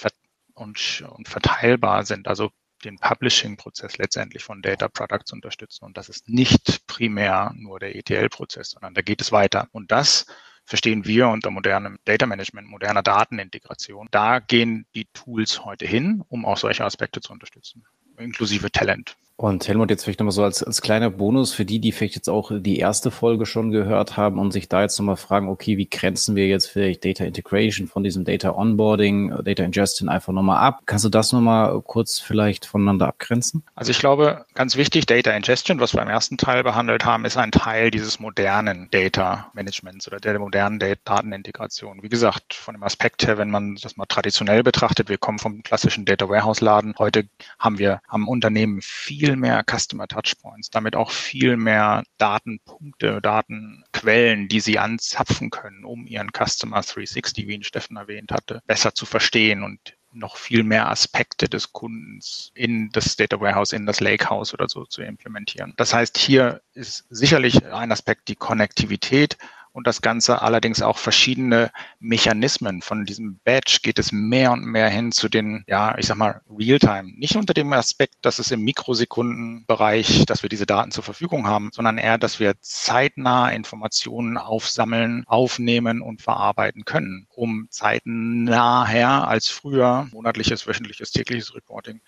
und, 0.55 0.79
verteilbar 1.25 2.05
sind. 2.05 2.27
Also 2.27 2.49
den 2.83 2.97
Publishing-Prozess 2.97 3.99
letztendlich 3.99 4.43
von 4.43 4.63
Data 4.63 4.87
Products 4.87 5.31
unterstützen. 5.31 5.85
Und 5.85 5.95
das 5.95 6.09
ist 6.09 6.27
nicht 6.27 6.87
primär 6.87 7.53
nur 7.55 7.79
der 7.79 7.95
ETL-Prozess, 7.95 8.71
sondern 8.71 8.95
da 8.95 9.03
geht 9.03 9.21
es 9.21 9.31
weiter. 9.31 9.67
Und 9.73 9.91
das 9.91 10.25
verstehen 10.71 11.03
wir 11.03 11.27
unter 11.27 11.51
modernem 11.51 11.99
Data 12.05 12.25
Management, 12.25 12.69
moderner 12.69 13.03
Datenintegration. 13.03 14.07
Da 14.09 14.39
gehen 14.39 14.85
die 14.95 15.03
Tools 15.11 15.65
heute 15.65 15.85
hin, 15.85 16.23
um 16.29 16.45
auch 16.45 16.55
solche 16.55 16.85
Aspekte 16.85 17.19
zu 17.19 17.33
unterstützen, 17.33 17.83
inklusive 18.17 18.71
Talent. 18.71 19.17
Und 19.41 19.67
Helmut, 19.67 19.89
jetzt 19.89 20.03
vielleicht 20.03 20.19
nochmal 20.19 20.33
so 20.33 20.43
als, 20.43 20.61
als 20.61 20.83
kleiner 20.83 21.09
Bonus 21.09 21.51
für 21.51 21.65
die, 21.65 21.79
die 21.79 21.91
vielleicht 21.91 22.13
jetzt 22.13 22.29
auch 22.29 22.51
die 22.53 22.77
erste 22.77 23.09
Folge 23.09 23.47
schon 23.47 23.71
gehört 23.71 24.15
haben 24.15 24.37
und 24.37 24.51
sich 24.51 24.69
da 24.69 24.83
jetzt 24.83 24.99
nochmal 24.99 25.17
fragen, 25.17 25.49
okay, 25.49 25.77
wie 25.77 25.89
grenzen 25.89 26.35
wir 26.35 26.45
jetzt 26.45 26.67
vielleicht 26.67 27.03
Data 27.03 27.23
Integration 27.23 27.87
von 27.87 28.03
diesem 28.03 28.23
Data 28.23 28.51
Onboarding, 28.51 29.33
Data 29.43 29.63
Ingestion 29.63 30.09
einfach 30.09 30.31
nochmal 30.31 30.59
ab? 30.59 30.81
Kannst 30.85 31.05
du 31.05 31.09
das 31.09 31.31
nochmal 31.31 31.81
kurz 31.81 32.19
vielleicht 32.19 32.67
voneinander 32.67 33.07
abgrenzen? 33.07 33.63
Also 33.73 33.89
ich 33.89 33.97
glaube, 33.97 34.45
ganz 34.53 34.77
wichtig, 34.77 35.07
Data 35.07 35.31
Ingestion, 35.31 35.79
was 35.79 35.95
wir 35.95 36.03
im 36.03 36.09
ersten 36.09 36.37
Teil 36.37 36.61
behandelt 36.61 37.03
haben, 37.03 37.25
ist 37.25 37.37
ein 37.37 37.51
Teil 37.51 37.89
dieses 37.89 38.19
modernen 38.19 38.89
Data 38.91 39.49
Managements 39.55 40.07
oder 40.07 40.19
der 40.19 40.37
modernen 40.37 40.77
Datenintegration. 40.77 42.03
Wie 42.03 42.09
gesagt, 42.09 42.53
von 42.53 42.75
dem 42.75 42.83
Aspekt 42.83 43.25
her, 43.25 43.39
wenn 43.39 43.49
man 43.49 43.75
das 43.81 43.97
mal 43.97 44.05
traditionell 44.05 44.61
betrachtet, 44.61 45.09
wir 45.09 45.17
kommen 45.17 45.39
vom 45.39 45.63
klassischen 45.63 46.05
Data 46.05 46.29
Warehouse 46.29 46.61
Laden. 46.61 46.93
Heute 46.99 47.27
haben 47.57 47.79
wir 47.79 48.01
am 48.07 48.27
Unternehmen 48.27 48.81
viel 48.83 49.30
viel 49.31 49.37
mehr 49.37 49.63
Customer 49.63 50.07
Touchpoints, 50.07 50.69
damit 50.71 50.95
auch 50.95 51.09
viel 51.09 51.55
mehr 51.55 52.03
Datenpunkte, 52.17 53.21
Datenquellen, 53.21 54.49
die 54.49 54.59
sie 54.59 54.77
anzapfen 54.77 55.49
können, 55.49 55.85
um 55.85 56.05
ihren 56.05 56.31
Customer 56.31 56.81
360, 56.81 57.47
wie 57.47 57.53
ihn 57.53 57.63
Steffen 57.63 57.95
erwähnt 57.95 58.31
hatte, 58.31 58.61
besser 58.67 58.93
zu 58.93 59.05
verstehen 59.05 59.63
und 59.63 59.79
noch 60.11 60.35
viel 60.35 60.63
mehr 60.63 60.89
Aspekte 60.89 61.47
des 61.47 61.71
Kundens 61.71 62.51
in 62.53 62.89
das 62.91 63.15
Data 63.15 63.39
Warehouse, 63.39 63.71
in 63.71 63.85
das 63.85 64.01
Lakehouse 64.01 64.53
oder 64.53 64.67
so 64.67 64.83
zu 64.83 65.01
implementieren. 65.01 65.73
Das 65.77 65.93
heißt, 65.93 66.17
hier 66.17 66.61
ist 66.73 67.05
sicherlich 67.09 67.65
ein 67.65 67.93
Aspekt 67.93 68.27
die 68.27 68.35
Konnektivität 68.35 69.37
und 69.73 69.87
das 69.87 70.01
Ganze 70.01 70.41
allerdings 70.41 70.81
auch 70.81 70.97
verschiedene 70.97 71.71
Mechanismen. 71.99 72.81
Von 72.81 73.05
diesem 73.05 73.39
Badge 73.43 73.79
geht 73.81 73.99
es 73.99 74.11
mehr 74.11 74.51
und 74.51 74.65
mehr 74.65 74.89
hin 74.89 75.11
zu 75.11 75.29
den, 75.29 75.63
ja, 75.67 75.97
ich 75.97 76.07
sag 76.07 76.17
mal, 76.17 76.41
Realtime. 76.49 77.11
Nicht 77.15 77.35
unter 77.35 77.53
dem 77.53 77.71
Aspekt, 77.73 78.15
dass 78.21 78.39
es 78.39 78.51
im 78.51 78.61
Mikrosekundenbereich, 78.61 80.25
dass 80.25 80.43
wir 80.43 80.49
diese 80.49 80.65
Daten 80.65 80.91
zur 80.91 81.03
Verfügung 81.03 81.47
haben, 81.47 81.69
sondern 81.73 81.97
eher, 81.97 82.17
dass 82.17 82.39
wir 82.39 82.55
zeitnah 82.59 83.49
Informationen 83.49 84.37
aufsammeln, 84.37 85.23
aufnehmen 85.27 86.01
und 86.01 86.21
verarbeiten 86.21 86.85
können, 86.85 87.27
um 87.29 87.67
zeitnaher 87.69 89.27
als 89.27 89.47
früher 89.47 90.07
monatliches, 90.11 90.67
wöchentliches, 90.67 91.11
tägliches 91.11 91.55
Reporting 91.55 92.01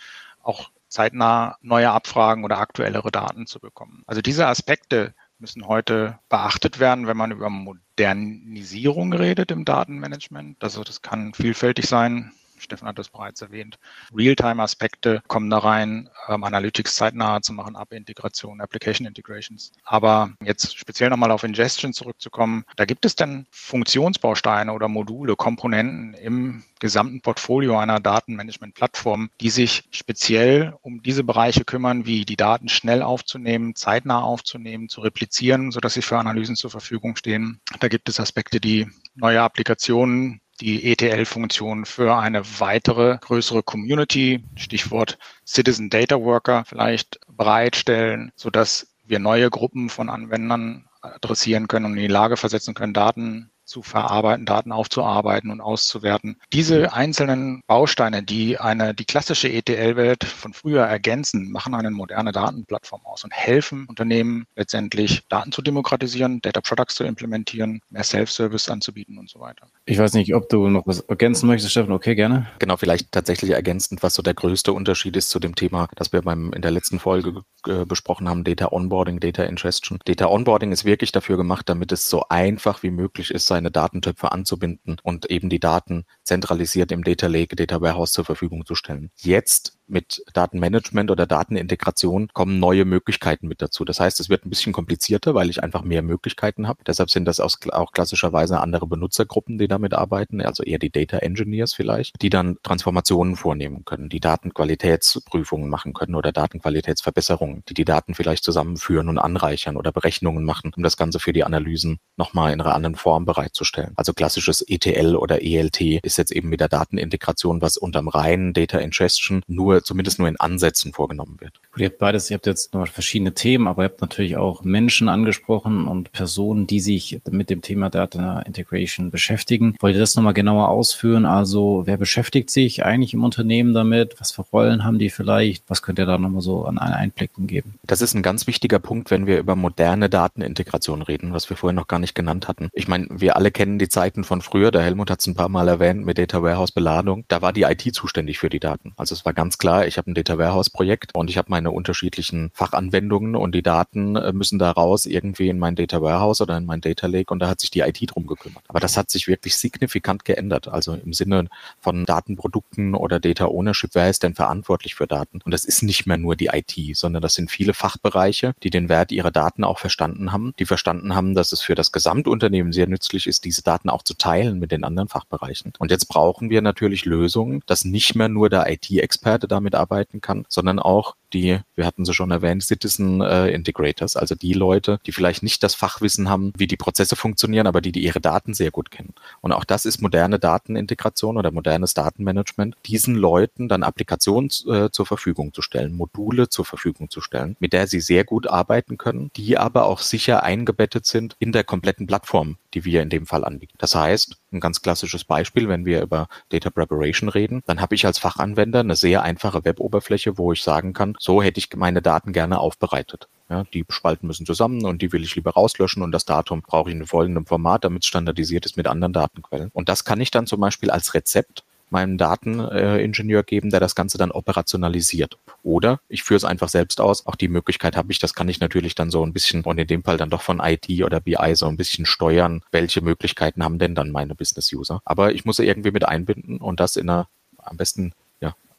auch 0.43 0.69
zeitnah 0.87 1.57
neue 1.61 1.89
Abfragen 1.89 2.43
oder 2.43 2.59
aktuellere 2.59 3.11
Daten 3.11 3.47
zu 3.47 3.59
bekommen. 3.59 4.03
Also 4.05 4.21
diese 4.21 4.45
Aspekte 4.45 5.15
müssen 5.43 5.67
heute 5.67 6.19
beachtet 6.29 6.79
werden, 6.79 7.05
wenn 7.05 7.17
man 7.17 7.31
über 7.31 7.49
Modernisierung 7.49 9.11
redet 9.11 9.51
im 9.51 9.65
Datenmanagement. 9.65 10.63
Also 10.63 10.85
das 10.85 11.01
kann 11.01 11.33
vielfältig 11.33 11.85
sein. 11.85 12.31
Stefan 12.63 12.87
hat 12.87 12.99
das 12.99 13.09
bereits 13.09 13.41
erwähnt. 13.41 13.77
Realtime-Aspekte 14.13 15.21
kommen 15.27 15.49
da 15.49 15.59
rein, 15.59 16.09
ähm, 16.27 16.43
Analytics 16.43 16.95
zeitnah 16.95 17.41
zu 17.41 17.53
machen, 17.53 17.75
App-Integration, 17.75 18.61
Application 18.61 19.07
Integrations. 19.07 19.71
Aber 19.83 20.33
jetzt 20.43 20.77
speziell 20.77 21.09
nochmal 21.09 21.31
auf 21.31 21.43
Ingestion 21.43 21.93
zurückzukommen, 21.93 22.65
da 22.75 22.85
gibt 22.85 23.05
es 23.05 23.15
denn 23.15 23.45
Funktionsbausteine 23.51 24.73
oder 24.73 24.87
Module, 24.87 25.35
Komponenten 25.35 26.13
im 26.15 26.63
gesamten 26.79 27.21
Portfolio 27.21 27.77
einer 27.77 27.99
Datenmanagement-Plattform, 27.99 29.29
die 29.39 29.49
sich 29.49 29.83
speziell 29.91 30.73
um 30.81 31.01
diese 31.01 31.23
Bereiche 31.23 31.63
kümmern, 31.63 32.05
wie 32.05 32.25
die 32.25 32.35
Daten 32.35 32.67
schnell 32.67 33.01
aufzunehmen, 33.01 33.75
zeitnah 33.75 34.21
aufzunehmen, 34.21 34.89
zu 34.89 35.01
replizieren, 35.01 35.71
sodass 35.71 35.93
sie 35.93 36.01
für 36.01 36.17
Analysen 36.17 36.55
zur 36.55 36.71
Verfügung 36.71 37.15
stehen. 37.15 37.61
Da 37.79 37.87
gibt 37.87 38.09
es 38.09 38.19
Aspekte, 38.19 38.59
die 38.59 38.87
neue 39.15 39.41
Applikationen 39.41 40.41
die 40.61 40.91
ETL-Funktion 40.91 41.85
für 41.85 42.15
eine 42.15 42.43
weitere 42.59 43.17
größere 43.17 43.63
Community, 43.63 44.43
Stichwort 44.55 45.17
Citizen 45.45 45.89
Data 45.89 46.21
Worker 46.21 46.63
vielleicht 46.65 47.19
bereitstellen, 47.27 48.31
sodass 48.35 48.95
wir 49.05 49.19
neue 49.19 49.49
Gruppen 49.49 49.89
von 49.89 50.09
Anwendern 50.09 50.87
adressieren 51.01 51.67
können 51.67 51.85
und 51.85 51.93
in 51.93 52.03
die 52.03 52.07
Lage 52.07 52.37
versetzen 52.37 52.73
können, 52.73 52.93
Daten 52.93 53.51
zu 53.65 53.81
verarbeiten, 53.81 54.45
Daten 54.45 54.71
aufzuarbeiten 54.71 55.51
und 55.51 55.61
auszuwerten. 55.61 56.37
Diese 56.51 56.93
einzelnen 56.93 57.61
Bausteine, 57.67 58.23
die 58.23 58.59
eine, 58.59 58.93
die 58.93 59.05
klassische 59.05 59.51
ETL-Welt 59.51 60.23
von 60.23 60.53
früher 60.53 60.83
ergänzen, 60.83 61.51
machen 61.51 61.73
eine 61.73 61.91
moderne 61.91 62.31
Datenplattform 62.31 63.01
aus 63.05 63.23
und 63.23 63.33
helfen 63.33 63.85
Unternehmen 63.87 64.45
letztendlich 64.55 65.23
Daten 65.29 65.51
zu 65.51 65.61
demokratisieren, 65.61 66.41
Data 66.41 66.61
Products 66.61 66.95
zu 66.95 67.03
implementieren, 67.03 67.81
mehr 67.89 68.03
Self-Service 68.03 68.69
anzubieten 68.69 69.17
und 69.17 69.29
so 69.29 69.39
weiter. 69.39 69.67
Ich 69.85 69.97
weiß 69.97 70.13
nicht, 70.13 70.33
ob 70.35 70.49
du 70.49 70.67
noch 70.69 70.87
was 70.87 71.01
ergänzen 71.01 71.47
möchtest, 71.47 71.71
Steffen. 71.71 71.91
Okay, 71.91 72.15
gerne. 72.15 72.47
Genau, 72.59 72.77
vielleicht 72.77 73.11
tatsächlich 73.11 73.51
ergänzend, 73.51 74.03
was 74.03 74.13
so 74.13 74.21
der 74.21 74.33
größte 74.33 74.73
Unterschied 74.73 75.15
ist 75.15 75.29
zu 75.29 75.39
dem 75.39 75.55
Thema, 75.55 75.87
das 75.95 76.13
wir 76.13 76.21
beim, 76.21 76.53
in 76.53 76.61
der 76.61 76.71
letzten 76.71 76.99
Folge 76.99 77.41
äh, 77.67 77.85
besprochen 77.85 78.27
haben, 78.27 78.43
Data 78.43 78.71
Onboarding, 78.71 79.19
Data 79.19 79.43
Ingestion. 79.43 79.99
Data 80.05 80.27
Onboarding 80.27 80.71
ist 80.71 80.85
wirklich 80.85 81.11
dafür 81.11 81.37
gemacht, 81.37 81.69
damit 81.69 81.91
es 81.91 82.09
so 82.09 82.25
einfach 82.29 82.83
wie 82.83 82.91
möglich 82.91 83.31
ist, 83.31 83.47
seine 83.53 83.69
Datentöpfe 83.69 84.31
anzubinden 84.31 84.97
und 85.03 85.29
eben 85.29 85.49
die 85.49 85.59
Daten 85.59 86.05
zentralisiert 86.23 86.91
im 86.91 87.03
Data 87.03 87.27
Lake, 87.27 87.55
Data 87.55 87.81
Warehouse 87.81 88.11
zur 88.11 88.25
Verfügung 88.25 88.65
zu 88.65 88.75
stellen. 88.75 89.11
Jetzt 89.17 89.77
mit 89.85 90.23
Datenmanagement 90.33 91.11
oder 91.11 91.25
Datenintegration 91.25 92.29
kommen 92.33 92.59
neue 92.59 92.85
Möglichkeiten 92.85 93.47
mit 93.47 93.61
dazu. 93.61 93.83
Das 93.83 93.99
heißt, 93.99 94.19
es 94.21 94.29
wird 94.29 94.45
ein 94.45 94.49
bisschen 94.49 94.71
komplizierter, 94.71 95.35
weil 95.35 95.49
ich 95.49 95.61
einfach 95.61 95.83
mehr 95.83 96.01
Möglichkeiten 96.01 96.67
habe. 96.67 96.83
Deshalb 96.87 97.09
sind 97.09 97.25
das 97.25 97.39
auch 97.39 97.91
klassischerweise 97.91 98.61
andere 98.61 98.87
Benutzergruppen, 98.87 99.57
die 99.57 99.67
damit 99.67 99.93
arbeiten, 99.93 100.41
also 100.41 100.63
eher 100.63 100.79
die 100.79 100.89
Data 100.89 101.17
Engineers 101.17 101.73
vielleicht, 101.73 102.21
die 102.21 102.29
dann 102.29 102.57
Transformationen 102.63 103.35
vornehmen 103.35 103.83
können, 103.83 104.09
die 104.09 104.21
Datenqualitätsprüfungen 104.21 105.69
machen 105.69 105.93
können 105.93 106.15
oder 106.15 106.31
Datenqualitätsverbesserungen, 106.31 107.63
die 107.67 107.73
die 107.73 107.85
Daten 107.85 108.15
vielleicht 108.15 108.45
zusammenführen 108.45 109.09
und 109.09 109.19
anreichern 109.19 109.75
oder 109.75 109.91
Berechnungen 109.91 110.45
machen, 110.45 110.71
um 110.75 110.83
das 110.83 110.97
Ganze 110.97 111.19
für 111.19 111.33
die 111.33 111.43
Analysen 111.43 111.99
nochmal 112.15 112.53
in 112.53 112.61
einer 112.61 112.73
anderen 112.73 112.95
Form 112.95 113.25
bereitzustellen. 113.25 113.93
Also 113.95 114.13
klassisches 114.13 114.61
ETL 114.67 115.15
oder 115.17 115.43
ELT 115.43 115.81
ist 115.81 116.12
jetzt 116.17 116.31
eben 116.31 116.49
mit 116.49 116.59
der 116.59 116.69
Datenintegration, 116.69 117.61
was 117.61 117.77
unterm 117.77 118.07
reinen 118.07 118.53
Data 118.53 118.79
Ingestion 118.79 119.41
nur 119.47 119.83
zumindest 119.83 120.19
nur 120.19 120.27
in 120.27 120.39
Ansätzen 120.39 120.93
vorgenommen 120.93 121.37
wird. 121.39 121.53
Ihr 121.77 121.87
habt 121.87 121.97
beides, 121.97 122.29
ihr 122.29 122.35
habt 122.35 122.45
jetzt 122.45 122.73
noch 122.73 122.87
verschiedene 122.87 123.33
Themen, 123.33 123.67
aber 123.67 123.83
ihr 123.83 123.89
habt 123.89 124.01
natürlich 124.01 124.37
auch 124.37 124.63
Menschen 124.63 125.09
angesprochen 125.09 125.87
und 125.87 126.11
Personen, 126.11 126.67
die 126.67 126.79
sich 126.79 127.19
mit 127.29 127.49
dem 127.49 127.61
Thema 127.61 127.89
Data 127.89 128.41
Integration 128.41 129.11
beschäftigen. 129.11 129.75
Wollt 129.79 129.95
ihr 129.95 129.99
das 129.99 130.15
nochmal 130.15 130.33
genauer 130.33 130.69
ausführen? 130.69 131.25
Also 131.25 131.83
wer 131.85 131.97
beschäftigt 131.97 132.49
sich 132.49 132.85
eigentlich 132.85 133.13
im 133.13 133.23
Unternehmen 133.23 133.73
damit? 133.73 134.15
Was 134.19 134.31
für 134.31 134.43
Rollen 134.43 134.83
haben 134.83 134.99
die 134.99 135.09
vielleicht? 135.09 135.63
Was 135.67 135.81
könnt 135.81 135.99
ihr 135.99 136.05
da 136.05 136.17
nochmal 136.17 136.41
so 136.41 136.65
an 136.65 136.77
Einblicken 136.77 137.47
geben? 137.47 137.75
Das 137.83 138.01
ist 138.01 138.13
ein 138.13 138.21
ganz 138.21 138.47
wichtiger 138.47 138.79
Punkt, 138.79 139.11
wenn 139.11 139.25
wir 139.25 139.39
über 139.39 139.55
moderne 139.55 140.09
Datenintegration 140.09 141.01
reden, 141.01 141.33
was 141.33 141.49
wir 141.49 141.57
vorher 141.57 141.73
noch 141.73 141.87
gar 141.87 141.99
nicht 141.99 142.15
genannt 142.15 142.47
hatten. 142.47 142.69
Ich 142.73 142.87
meine, 142.87 143.07
wir 143.09 143.35
alle 143.35 143.51
kennen 143.51 143.79
die 143.79 143.89
Zeiten 143.89 144.23
von 144.23 144.41
früher. 144.41 144.71
Der 144.71 144.83
Helmut 144.83 145.09
hat 145.09 145.21
es 145.21 145.27
ein 145.27 145.35
paar 145.35 145.49
Mal 145.49 145.67
erwähnt 145.67 146.02
mit 146.05 146.17
Data 146.17 146.41
Warehouse 146.41 146.71
Beladung. 146.71 147.25
Da 147.27 147.41
war 147.41 147.53
die 147.53 147.63
IT 147.63 147.93
zuständig 147.93 148.39
für 148.39 148.49
die 148.49 148.59
Daten. 148.59 148.93
Also 148.97 149.15
es 149.15 149.25
war 149.25 149.33
ganz 149.33 149.57
klar, 149.57 149.87
ich 149.87 149.97
habe 149.97 150.11
ein 150.11 150.13
Data 150.13 150.37
Warehouse 150.37 150.69
Projekt 150.69 151.15
und 151.15 151.29
ich 151.29 151.37
habe 151.37 151.49
meine 151.49 151.71
unterschiedlichen 151.71 152.51
Fachanwendungen 152.53 153.35
und 153.35 153.55
die 153.55 153.63
Daten 153.63 154.15
äh, 154.15 154.33
müssen 154.33 154.59
da 154.59 154.71
raus 154.71 155.05
irgendwie 155.05 155.49
in 155.49 155.59
mein 155.59 155.75
Data 155.75 156.01
Warehouse 156.01 156.41
oder 156.41 156.57
in 156.57 156.65
mein 156.65 156.81
Data 156.81 157.07
Lake 157.07 157.31
und 157.31 157.39
da 157.39 157.47
hat 157.47 157.59
sich 157.59 157.71
die 157.71 157.81
IT 157.81 157.99
drum 158.07 158.27
gekümmert. 158.27 158.63
Aber 158.67 158.79
das 158.79 158.97
hat 158.97 159.09
sich 159.09 159.27
wirklich 159.27 159.55
signifikant 159.55 160.25
geändert. 160.25 160.67
Also 160.67 160.93
im 160.93 161.13
Sinne 161.13 161.47
von 161.79 162.05
Datenprodukten 162.05 162.95
oder 162.95 163.19
Data 163.19 163.45
Ownership, 163.45 163.91
wer 163.93 164.09
ist 164.09 164.23
denn 164.23 164.35
verantwortlich 164.35 164.95
für 164.95 165.07
Daten? 165.07 165.41
Und 165.43 165.51
das 165.53 165.65
ist 165.65 165.83
nicht 165.83 166.05
mehr 166.05 166.17
nur 166.17 166.35
die 166.35 166.49
IT, 166.51 166.97
sondern 166.97 167.21
das 167.21 167.33
sind 167.33 167.49
viele 167.49 167.73
Fachbereiche, 167.73 168.53
die 168.63 168.69
den 168.69 168.89
Wert 168.89 169.11
ihrer 169.11 169.31
Daten 169.31 169.63
auch 169.63 169.79
verstanden 169.79 170.31
haben, 170.31 170.53
die 170.59 170.65
verstanden 170.65 171.15
haben, 171.15 171.35
dass 171.35 171.51
es 171.51 171.61
für 171.61 171.75
das 171.75 171.91
Gesamtunternehmen 171.91 172.73
sehr 172.73 172.87
nützlich 172.87 173.27
ist, 173.27 173.45
diese 173.45 173.63
Daten 173.63 173.89
auch 173.89 174.03
zu 174.03 174.15
teilen 174.15 174.59
mit 174.59 174.71
den 174.71 174.83
anderen 174.83 175.07
Fachbereichen. 175.07 175.73
Und 175.79 175.91
jetzt 175.93 176.07
brauchen 176.07 176.49
wir 176.49 176.61
natürlich 176.61 177.05
Lösungen, 177.05 177.61
dass 177.67 177.85
nicht 177.85 178.15
mehr 178.15 178.27
nur 178.27 178.49
der 178.49 178.69
IT-Experte 178.69 179.47
damit 179.47 179.75
arbeiten 179.75 180.21
kann, 180.21 180.45
sondern 180.49 180.79
auch 180.79 181.15
die, 181.33 181.59
wir 181.75 181.85
hatten 181.85 182.05
sie 182.05 182.13
schon 182.13 182.31
erwähnt, 182.31 182.63
Citizen 182.63 183.21
äh, 183.21 183.49
Integrators, 183.49 184.15
also 184.15 184.35
die 184.35 184.53
Leute, 184.53 184.99
die 185.05 185.11
vielleicht 185.11 185.43
nicht 185.43 185.63
das 185.63 185.75
Fachwissen 185.75 186.29
haben, 186.29 186.53
wie 186.57 186.67
die 186.67 186.77
Prozesse 186.77 187.15
funktionieren, 187.15 187.67
aber 187.67 187.81
die, 187.81 187.91
die 187.91 188.03
ihre 188.03 188.21
Daten 188.21 188.53
sehr 188.53 188.71
gut 188.71 188.91
kennen. 188.91 189.13
Und 189.41 189.51
auch 189.51 189.63
das 189.63 189.85
ist 189.85 190.01
moderne 190.01 190.39
Datenintegration 190.39 191.37
oder 191.37 191.51
modernes 191.51 191.93
Datenmanagement, 191.93 192.75
diesen 192.85 193.15
Leuten 193.15 193.67
dann 193.67 193.83
Applikationen 193.83 194.49
äh, 194.67 194.89
zur 194.91 195.05
Verfügung 195.05 195.53
zu 195.53 195.61
stellen, 195.61 195.93
Module 195.93 196.49
zur 196.49 196.65
Verfügung 196.65 197.09
zu 197.09 197.21
stellen, 197.21 197.55
mit 197.59 197.73
der 197.73 197.87
sie 197.87 197.99
sehr 197.99 198.23
gut 198.23 198.47
arbeiten 198.47 198.97
können, 198.97 199.31
die 199.35 199.57
aber 199.57 199.85
auch 199.85 199.99
sicher 199.99 200.43
eingebettet 200.43 201.05
sind 201.05 201.35
in 201.39 201.51
der 201.51 201.63
kompletten 201.63 202.07
Plattform, 202.07 202.57
die 202.73 202.85
wir 202.85 203.01
in 203.01 203.09
dem 203.09 203.25
Fall 203.25 203.43
anbieten. 203.43 203.73
Das 203.77 203.95
heißt, 203.95 204.37
ein 204.51 204.59
ganz 204.59 204.81
klassisches 204.81 205.23
Beispiel, 205.23 205.67
wenn 205.67 205.85
wir 205.85 206.01
über 206.01 206.27
Data 206.49 206.69
Preparation 206.69 207.29
reden, 207.29 207.61
dann 207.65 207.81
habe 207.81 207.95
ich 207.95 208.05
als 208.05 208.19
Fachanwender 208.19 208.81
eine 208.81 208.95
sehr 208.95 209.23
einfache 209.23 209.65
Weboberfläche, 209.65 210.37
wo 210.37 210.53
ich 210.53 210.61
sagen 210.61 210.93
kann, 210.93 211.15
so 211.23 211.41
hätte 211.41 211.57
ich 211.57 211.73
meine 211.77 212.01
Daten 212.01 212.33
gerne 212.33 212.59
aufbereitet. 212.59 213.29
Ja, 213.49 213.63
die 213.73 213.85
Spalten 213.87 214.27
müssen 214.27 214.45
zusammen 214.45 214.83
und 214.83 215.01
die 215.01 215.13
will 215.13 215.23
ich 215.23 215.35
lieber 215.35 215.51
rauslöschen 215.51 216.03
und 216.03 216.11
das 216.11 216.25
Datum 216.25 216.61
brauche 216.61 216.89
ich 216.89 216.95
in 216.97 217.05
folgendem 217.05 217.45
Format, 217.45 217.85
damit 217.85 218.03
es 218.03 218.09
standardisiert 218.09 218.65
ist 218.65 218.75
mit 218.75 218.87
anderen 218.87 219.13
Datenquellen. 219.13 219.69
Und 219.71 219.87
das 219.87 220.03
kann 220.03 220.19
ich 220.19 220.31
dann 220.31 220.47
zum 220.47 220.59
Beispiel 220.59 220.91
als 220.91 221.13
Rezept 221.13 221.63
meinem 221.89 222.17
Dateningenieur 222.17 223.43
geben, 223.43 223.69
der 223.69 223.79
das 223.79 223.95
Ganze 223.95 224.17
dann 224.17 224.31
operationalisiert. 224.31 225.37
Oder 225.61 226.01
ich 226.09 226.23
führe 226.23 226.37
es 226.37 226.43
einfach 226.43 226.67
selbst 226.67 226.99
aus. 226.99 227.25
Auch 227.25 227.37
die 227.37 227.47
Möglichkeit 227.47 227.95
habe 227.95 228.11
ich, 228.11 228.19
das 228.19 228.33
kann 228.33 228.49
ich 228.49 228.59
natürlich 228.59 228.93
dann 228.93 229.09
so 229.09 229.25
ein 229.25 229.31
bisschen 229.31 229.63
und 229.63 229.77
in 229.77 229.87
dem 229.87 230.03
Fall 230.03 230.17
dann 230.17 230.29
doch 230.29 230.41
von 230.41 230.59
IT 230.59 230.89
oder 231.05 231.21
BI 231.21 231.55
so 231.55 231.67
ein 231.67 231.77
bisschen 231.77 232.05
steuern, 232.05 232.63
welche 232.71 232.99
Möglichkeiten 232.99 233.63
haben 233.63 233.79
denn 233.79 233.95
dann 233.95 234.11
meine 234.11 234.35
Business-User. 234.35 235.01
Aber 235.05 235.33
ich 235.33 235.45
muss 235.45 235.55
sie 235.55 235.65
irgendwie 235.65 235.91
mit 235.91 236.05
einbinden 236.05 236.57
und 236.57 236.81
das 236.81 236.97
in 236.97 237.09
einer 237.09 237.29
am 237.59 237.77
besten 237.77 238.11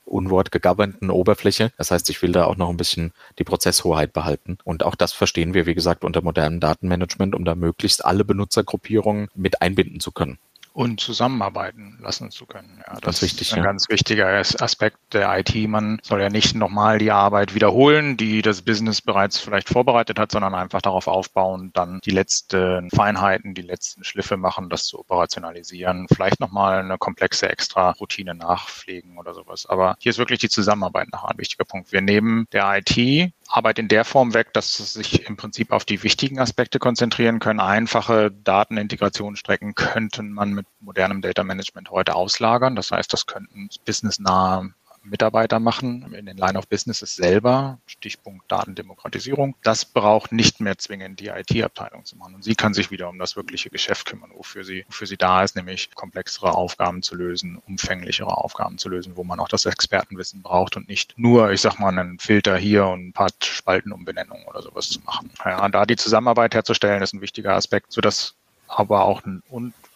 ja, 0.07 0.13
Unwort 0.13 0.53
gegovernten 0.53 1.11
Oberfläche. 1.11 1.73
Das 1.77 1.91
heißt, 1.91 2.09
ich 2.11 2.23
will 2.23 2.33
da 2.33 2.45
auch 2.45 2.57
noch 2.57 2.71
ein 2.71 2.77
bisschen 2.77 3.13
die 3.39 3.45
Prozesshoheit 3.45 4.13
behalten. 4.13 4.59
Und 4.65 4.85
auch 4.85 4.95
das 4.95 5.13
verstehen 5.13 5.55
wir, 5.55 5.67
wie 5.67 5.75
gesagt, 5.75 6.05
unter 6.05 6.23
modernem 6.23 6.61
Datenmanagement, 6.61 7.35
um 7.35 7.45
da 7.45 7.55
möglichst 7.55 8.05
alle 8.05 8.25
Benutzergruppierungen 8.25 9.29
mit 9.35 9.63
einbinden 9.63 10.01
zu 10.01 10.13
können 10.13 10.39
und 10.75 10.99
zusammenarbeiten 10.99 11.99
lassen 12.03 12.33
zu 12.33 12.47
können. 12.47 12.83
Ja, 12.85 12.99
das, 13.01 13.17
ist 13.17 13.23
wichtig, 13.23 13.53
ein 13.53 13.59
ja. 13.59 13.65
ganz 13.65 13.89
wichtiger 13.89 14.27
Aspekt 14.27 14.99
der 15.13 15.39
IT. 15.39 15.55
Man 15.69 16.01
soll 16.03 16.21
ja 16.21 16.31
nicht 16.31 16.57
nochmal 16.57 16.99
die 16.99 17.13
Arbeit 17.13 17.55
wiederholen, 17.55 18.17
die 18.17 18.43
das 18.43 18.63
Business 18.63 19.01
bereits 19.01 19.39
vielleicht 19.39 19.69
vorbereitet 19.69 20.19
hat, 20.19 20.33
sondern 20.33 20.53
einfach 20.53 20.83
darauf 20.83 21.07
aufbauen, 21.07 21.71
dann 21.75 22.01
die 22.05 22.11
letzten 22.11 22.91
Feinheiten, 22.91 23.55
die 23.55 23.63
letzten 23.63 24.03
Schliffe 24.03 24.37
machen, 24.37 24.69
das 24.69 24.87
zu 24.87 24.99
operationalisieren, 24.99 26.09
vielleicht 26.13 26.41
nochmal 26.41 26.81
eine 26.81 26.99
komplexe 26.99 27.49
extra 27.49 27.91
Routine 27.91 28.35
nachpflegen 28.35 29.17
oder 29.17 29.33
sowas. 29.33 29.67
Aber 29.67 29.95
hier 30.01 30.11
ist 30.11 30.19
wirklich 30.19 30.41
die 30.41 30.49
Zusammenarbeit 30.49 31.13
noch 31.13 31.23
ein 31.23 31.39
wichtiger 31.39 31.65
Punkt. 31.65 31.93
Wir 31.93 32.01
nehmen 32.01 32.47
der 32.53 32.83
IT 32.85 33.33
Arbeit 33.57 33.79
in 33.79 33.87
der 33.87 34.05
Form 34.05 34.35
weg, 34.35 34.53
dass 34.53 34.77
sie 34.77 34.83
sich 34.83 35.29
im 35.29 35.37
Prinzip 35.37 35.71
auf 35.71 35.85
die 35.85 36.03
wichtigen 36.03 36.41
Aspekte 36.41 36.81
konzentrieren 36.81 37.39
können. 37.39 37.61
Einfache 37.61 38.33
Datenintegrationsstrecken 38.33 39.77
könnten 39.77 40.33
man 40.33 40.53
mit 40.53 40.67
modernem 40.81 41.23
Data 41.23 41.45
Management 41.45 41.91
heute 41.91 42.17
auslagern. 42.17 42.75
Das 42.75 42.91
heißt, 42.91 43.13
das 43.13 43.27
könnten 43.27 43.69
businessnahe 43.85 44.75
Mitarbeiter 45.05 45.61
machen 45.61 46.13
in 46.15 46.27
den 46.27 46.37
Line 46.37 46.59
of 46.59 46.69
Businesses 46.69 47.15
selber, 47.15 47.79
Stichpunkt 47.87 48.51
Datendemokratisierung. 48.51 49.55
Das 49.63 49.85
braucht 49.85 50.33
nicht 50.33 50.61
mehr 50.61 50.79
zwingend 50.79 51.21
die 51.21 51.29
IT-Abteilung 51.29 52.05
zu 52.05 52.17
machen. 52.17 52.35
Und 52.35 52.45
sie 52.45 52.55
kann 52.55 52.75
sich 52.75 52.91
wieder 52.91 53.09
um 53.09 53.19
das 53.19 53.37
wirkliche 53.37 53.71
Geschäft 53.71 54.07
kümmern, 54.07 54.31
wofür 54.35 54.65
sie, 54.65 54.85
wofür 54.89 55.07
sie 55.07 55.17
da 55.17 55.43
ist, 55.43 55.57
nämlich 55.57 55.95
komplexere 55.95 56.55
Aufgaben 56.55 57.03
zu 57.03 57.15
lösen, 57.15 57.61
umfänglichere 57.67 58.37
Aufgaben 58.37 58.79
zu 58.79 58.89
lösen, 58.89 59.17
wo 59.17 59.25
man 59.25 59.41
auch 59.41 59.49
das 59.49 59.67
Expertenwissen 59.67 60.43
braucht 60.43 60.77
und 60.77 60.89
nicht 60.89 61.15
nur, 61.17 61.51
ich 61.51 61.61
sag 61.61 61.79
mal, 61.79 61.89
einen 61.89 62.19
Filter 62.19 62.57
hier 62.57 62.87
und 62.87 63.09
ein 63.09 63.13
paar 63.13 63.31
Spaltenumbenennungen 63.43 64.47
oder 64.47 64.63
sowas 64.63 64.89
zu 64.89 65.01
machen. 65.01 65.31
Ja, 65.45 65.69
da 65.69 65.87
die 65.87 65.97
Zusammenarbeit 65.97 66.55
herzustellen, 66.55 67.03
ist 67.03 67.15
ein 67.15 67.21
wichtiger 67.21 67.55
Aspekt, 67.55 67.93
sodass 67.93 68.35
aber 68.67 69.05
auch 69.05 69.25
ein 69.25 69.43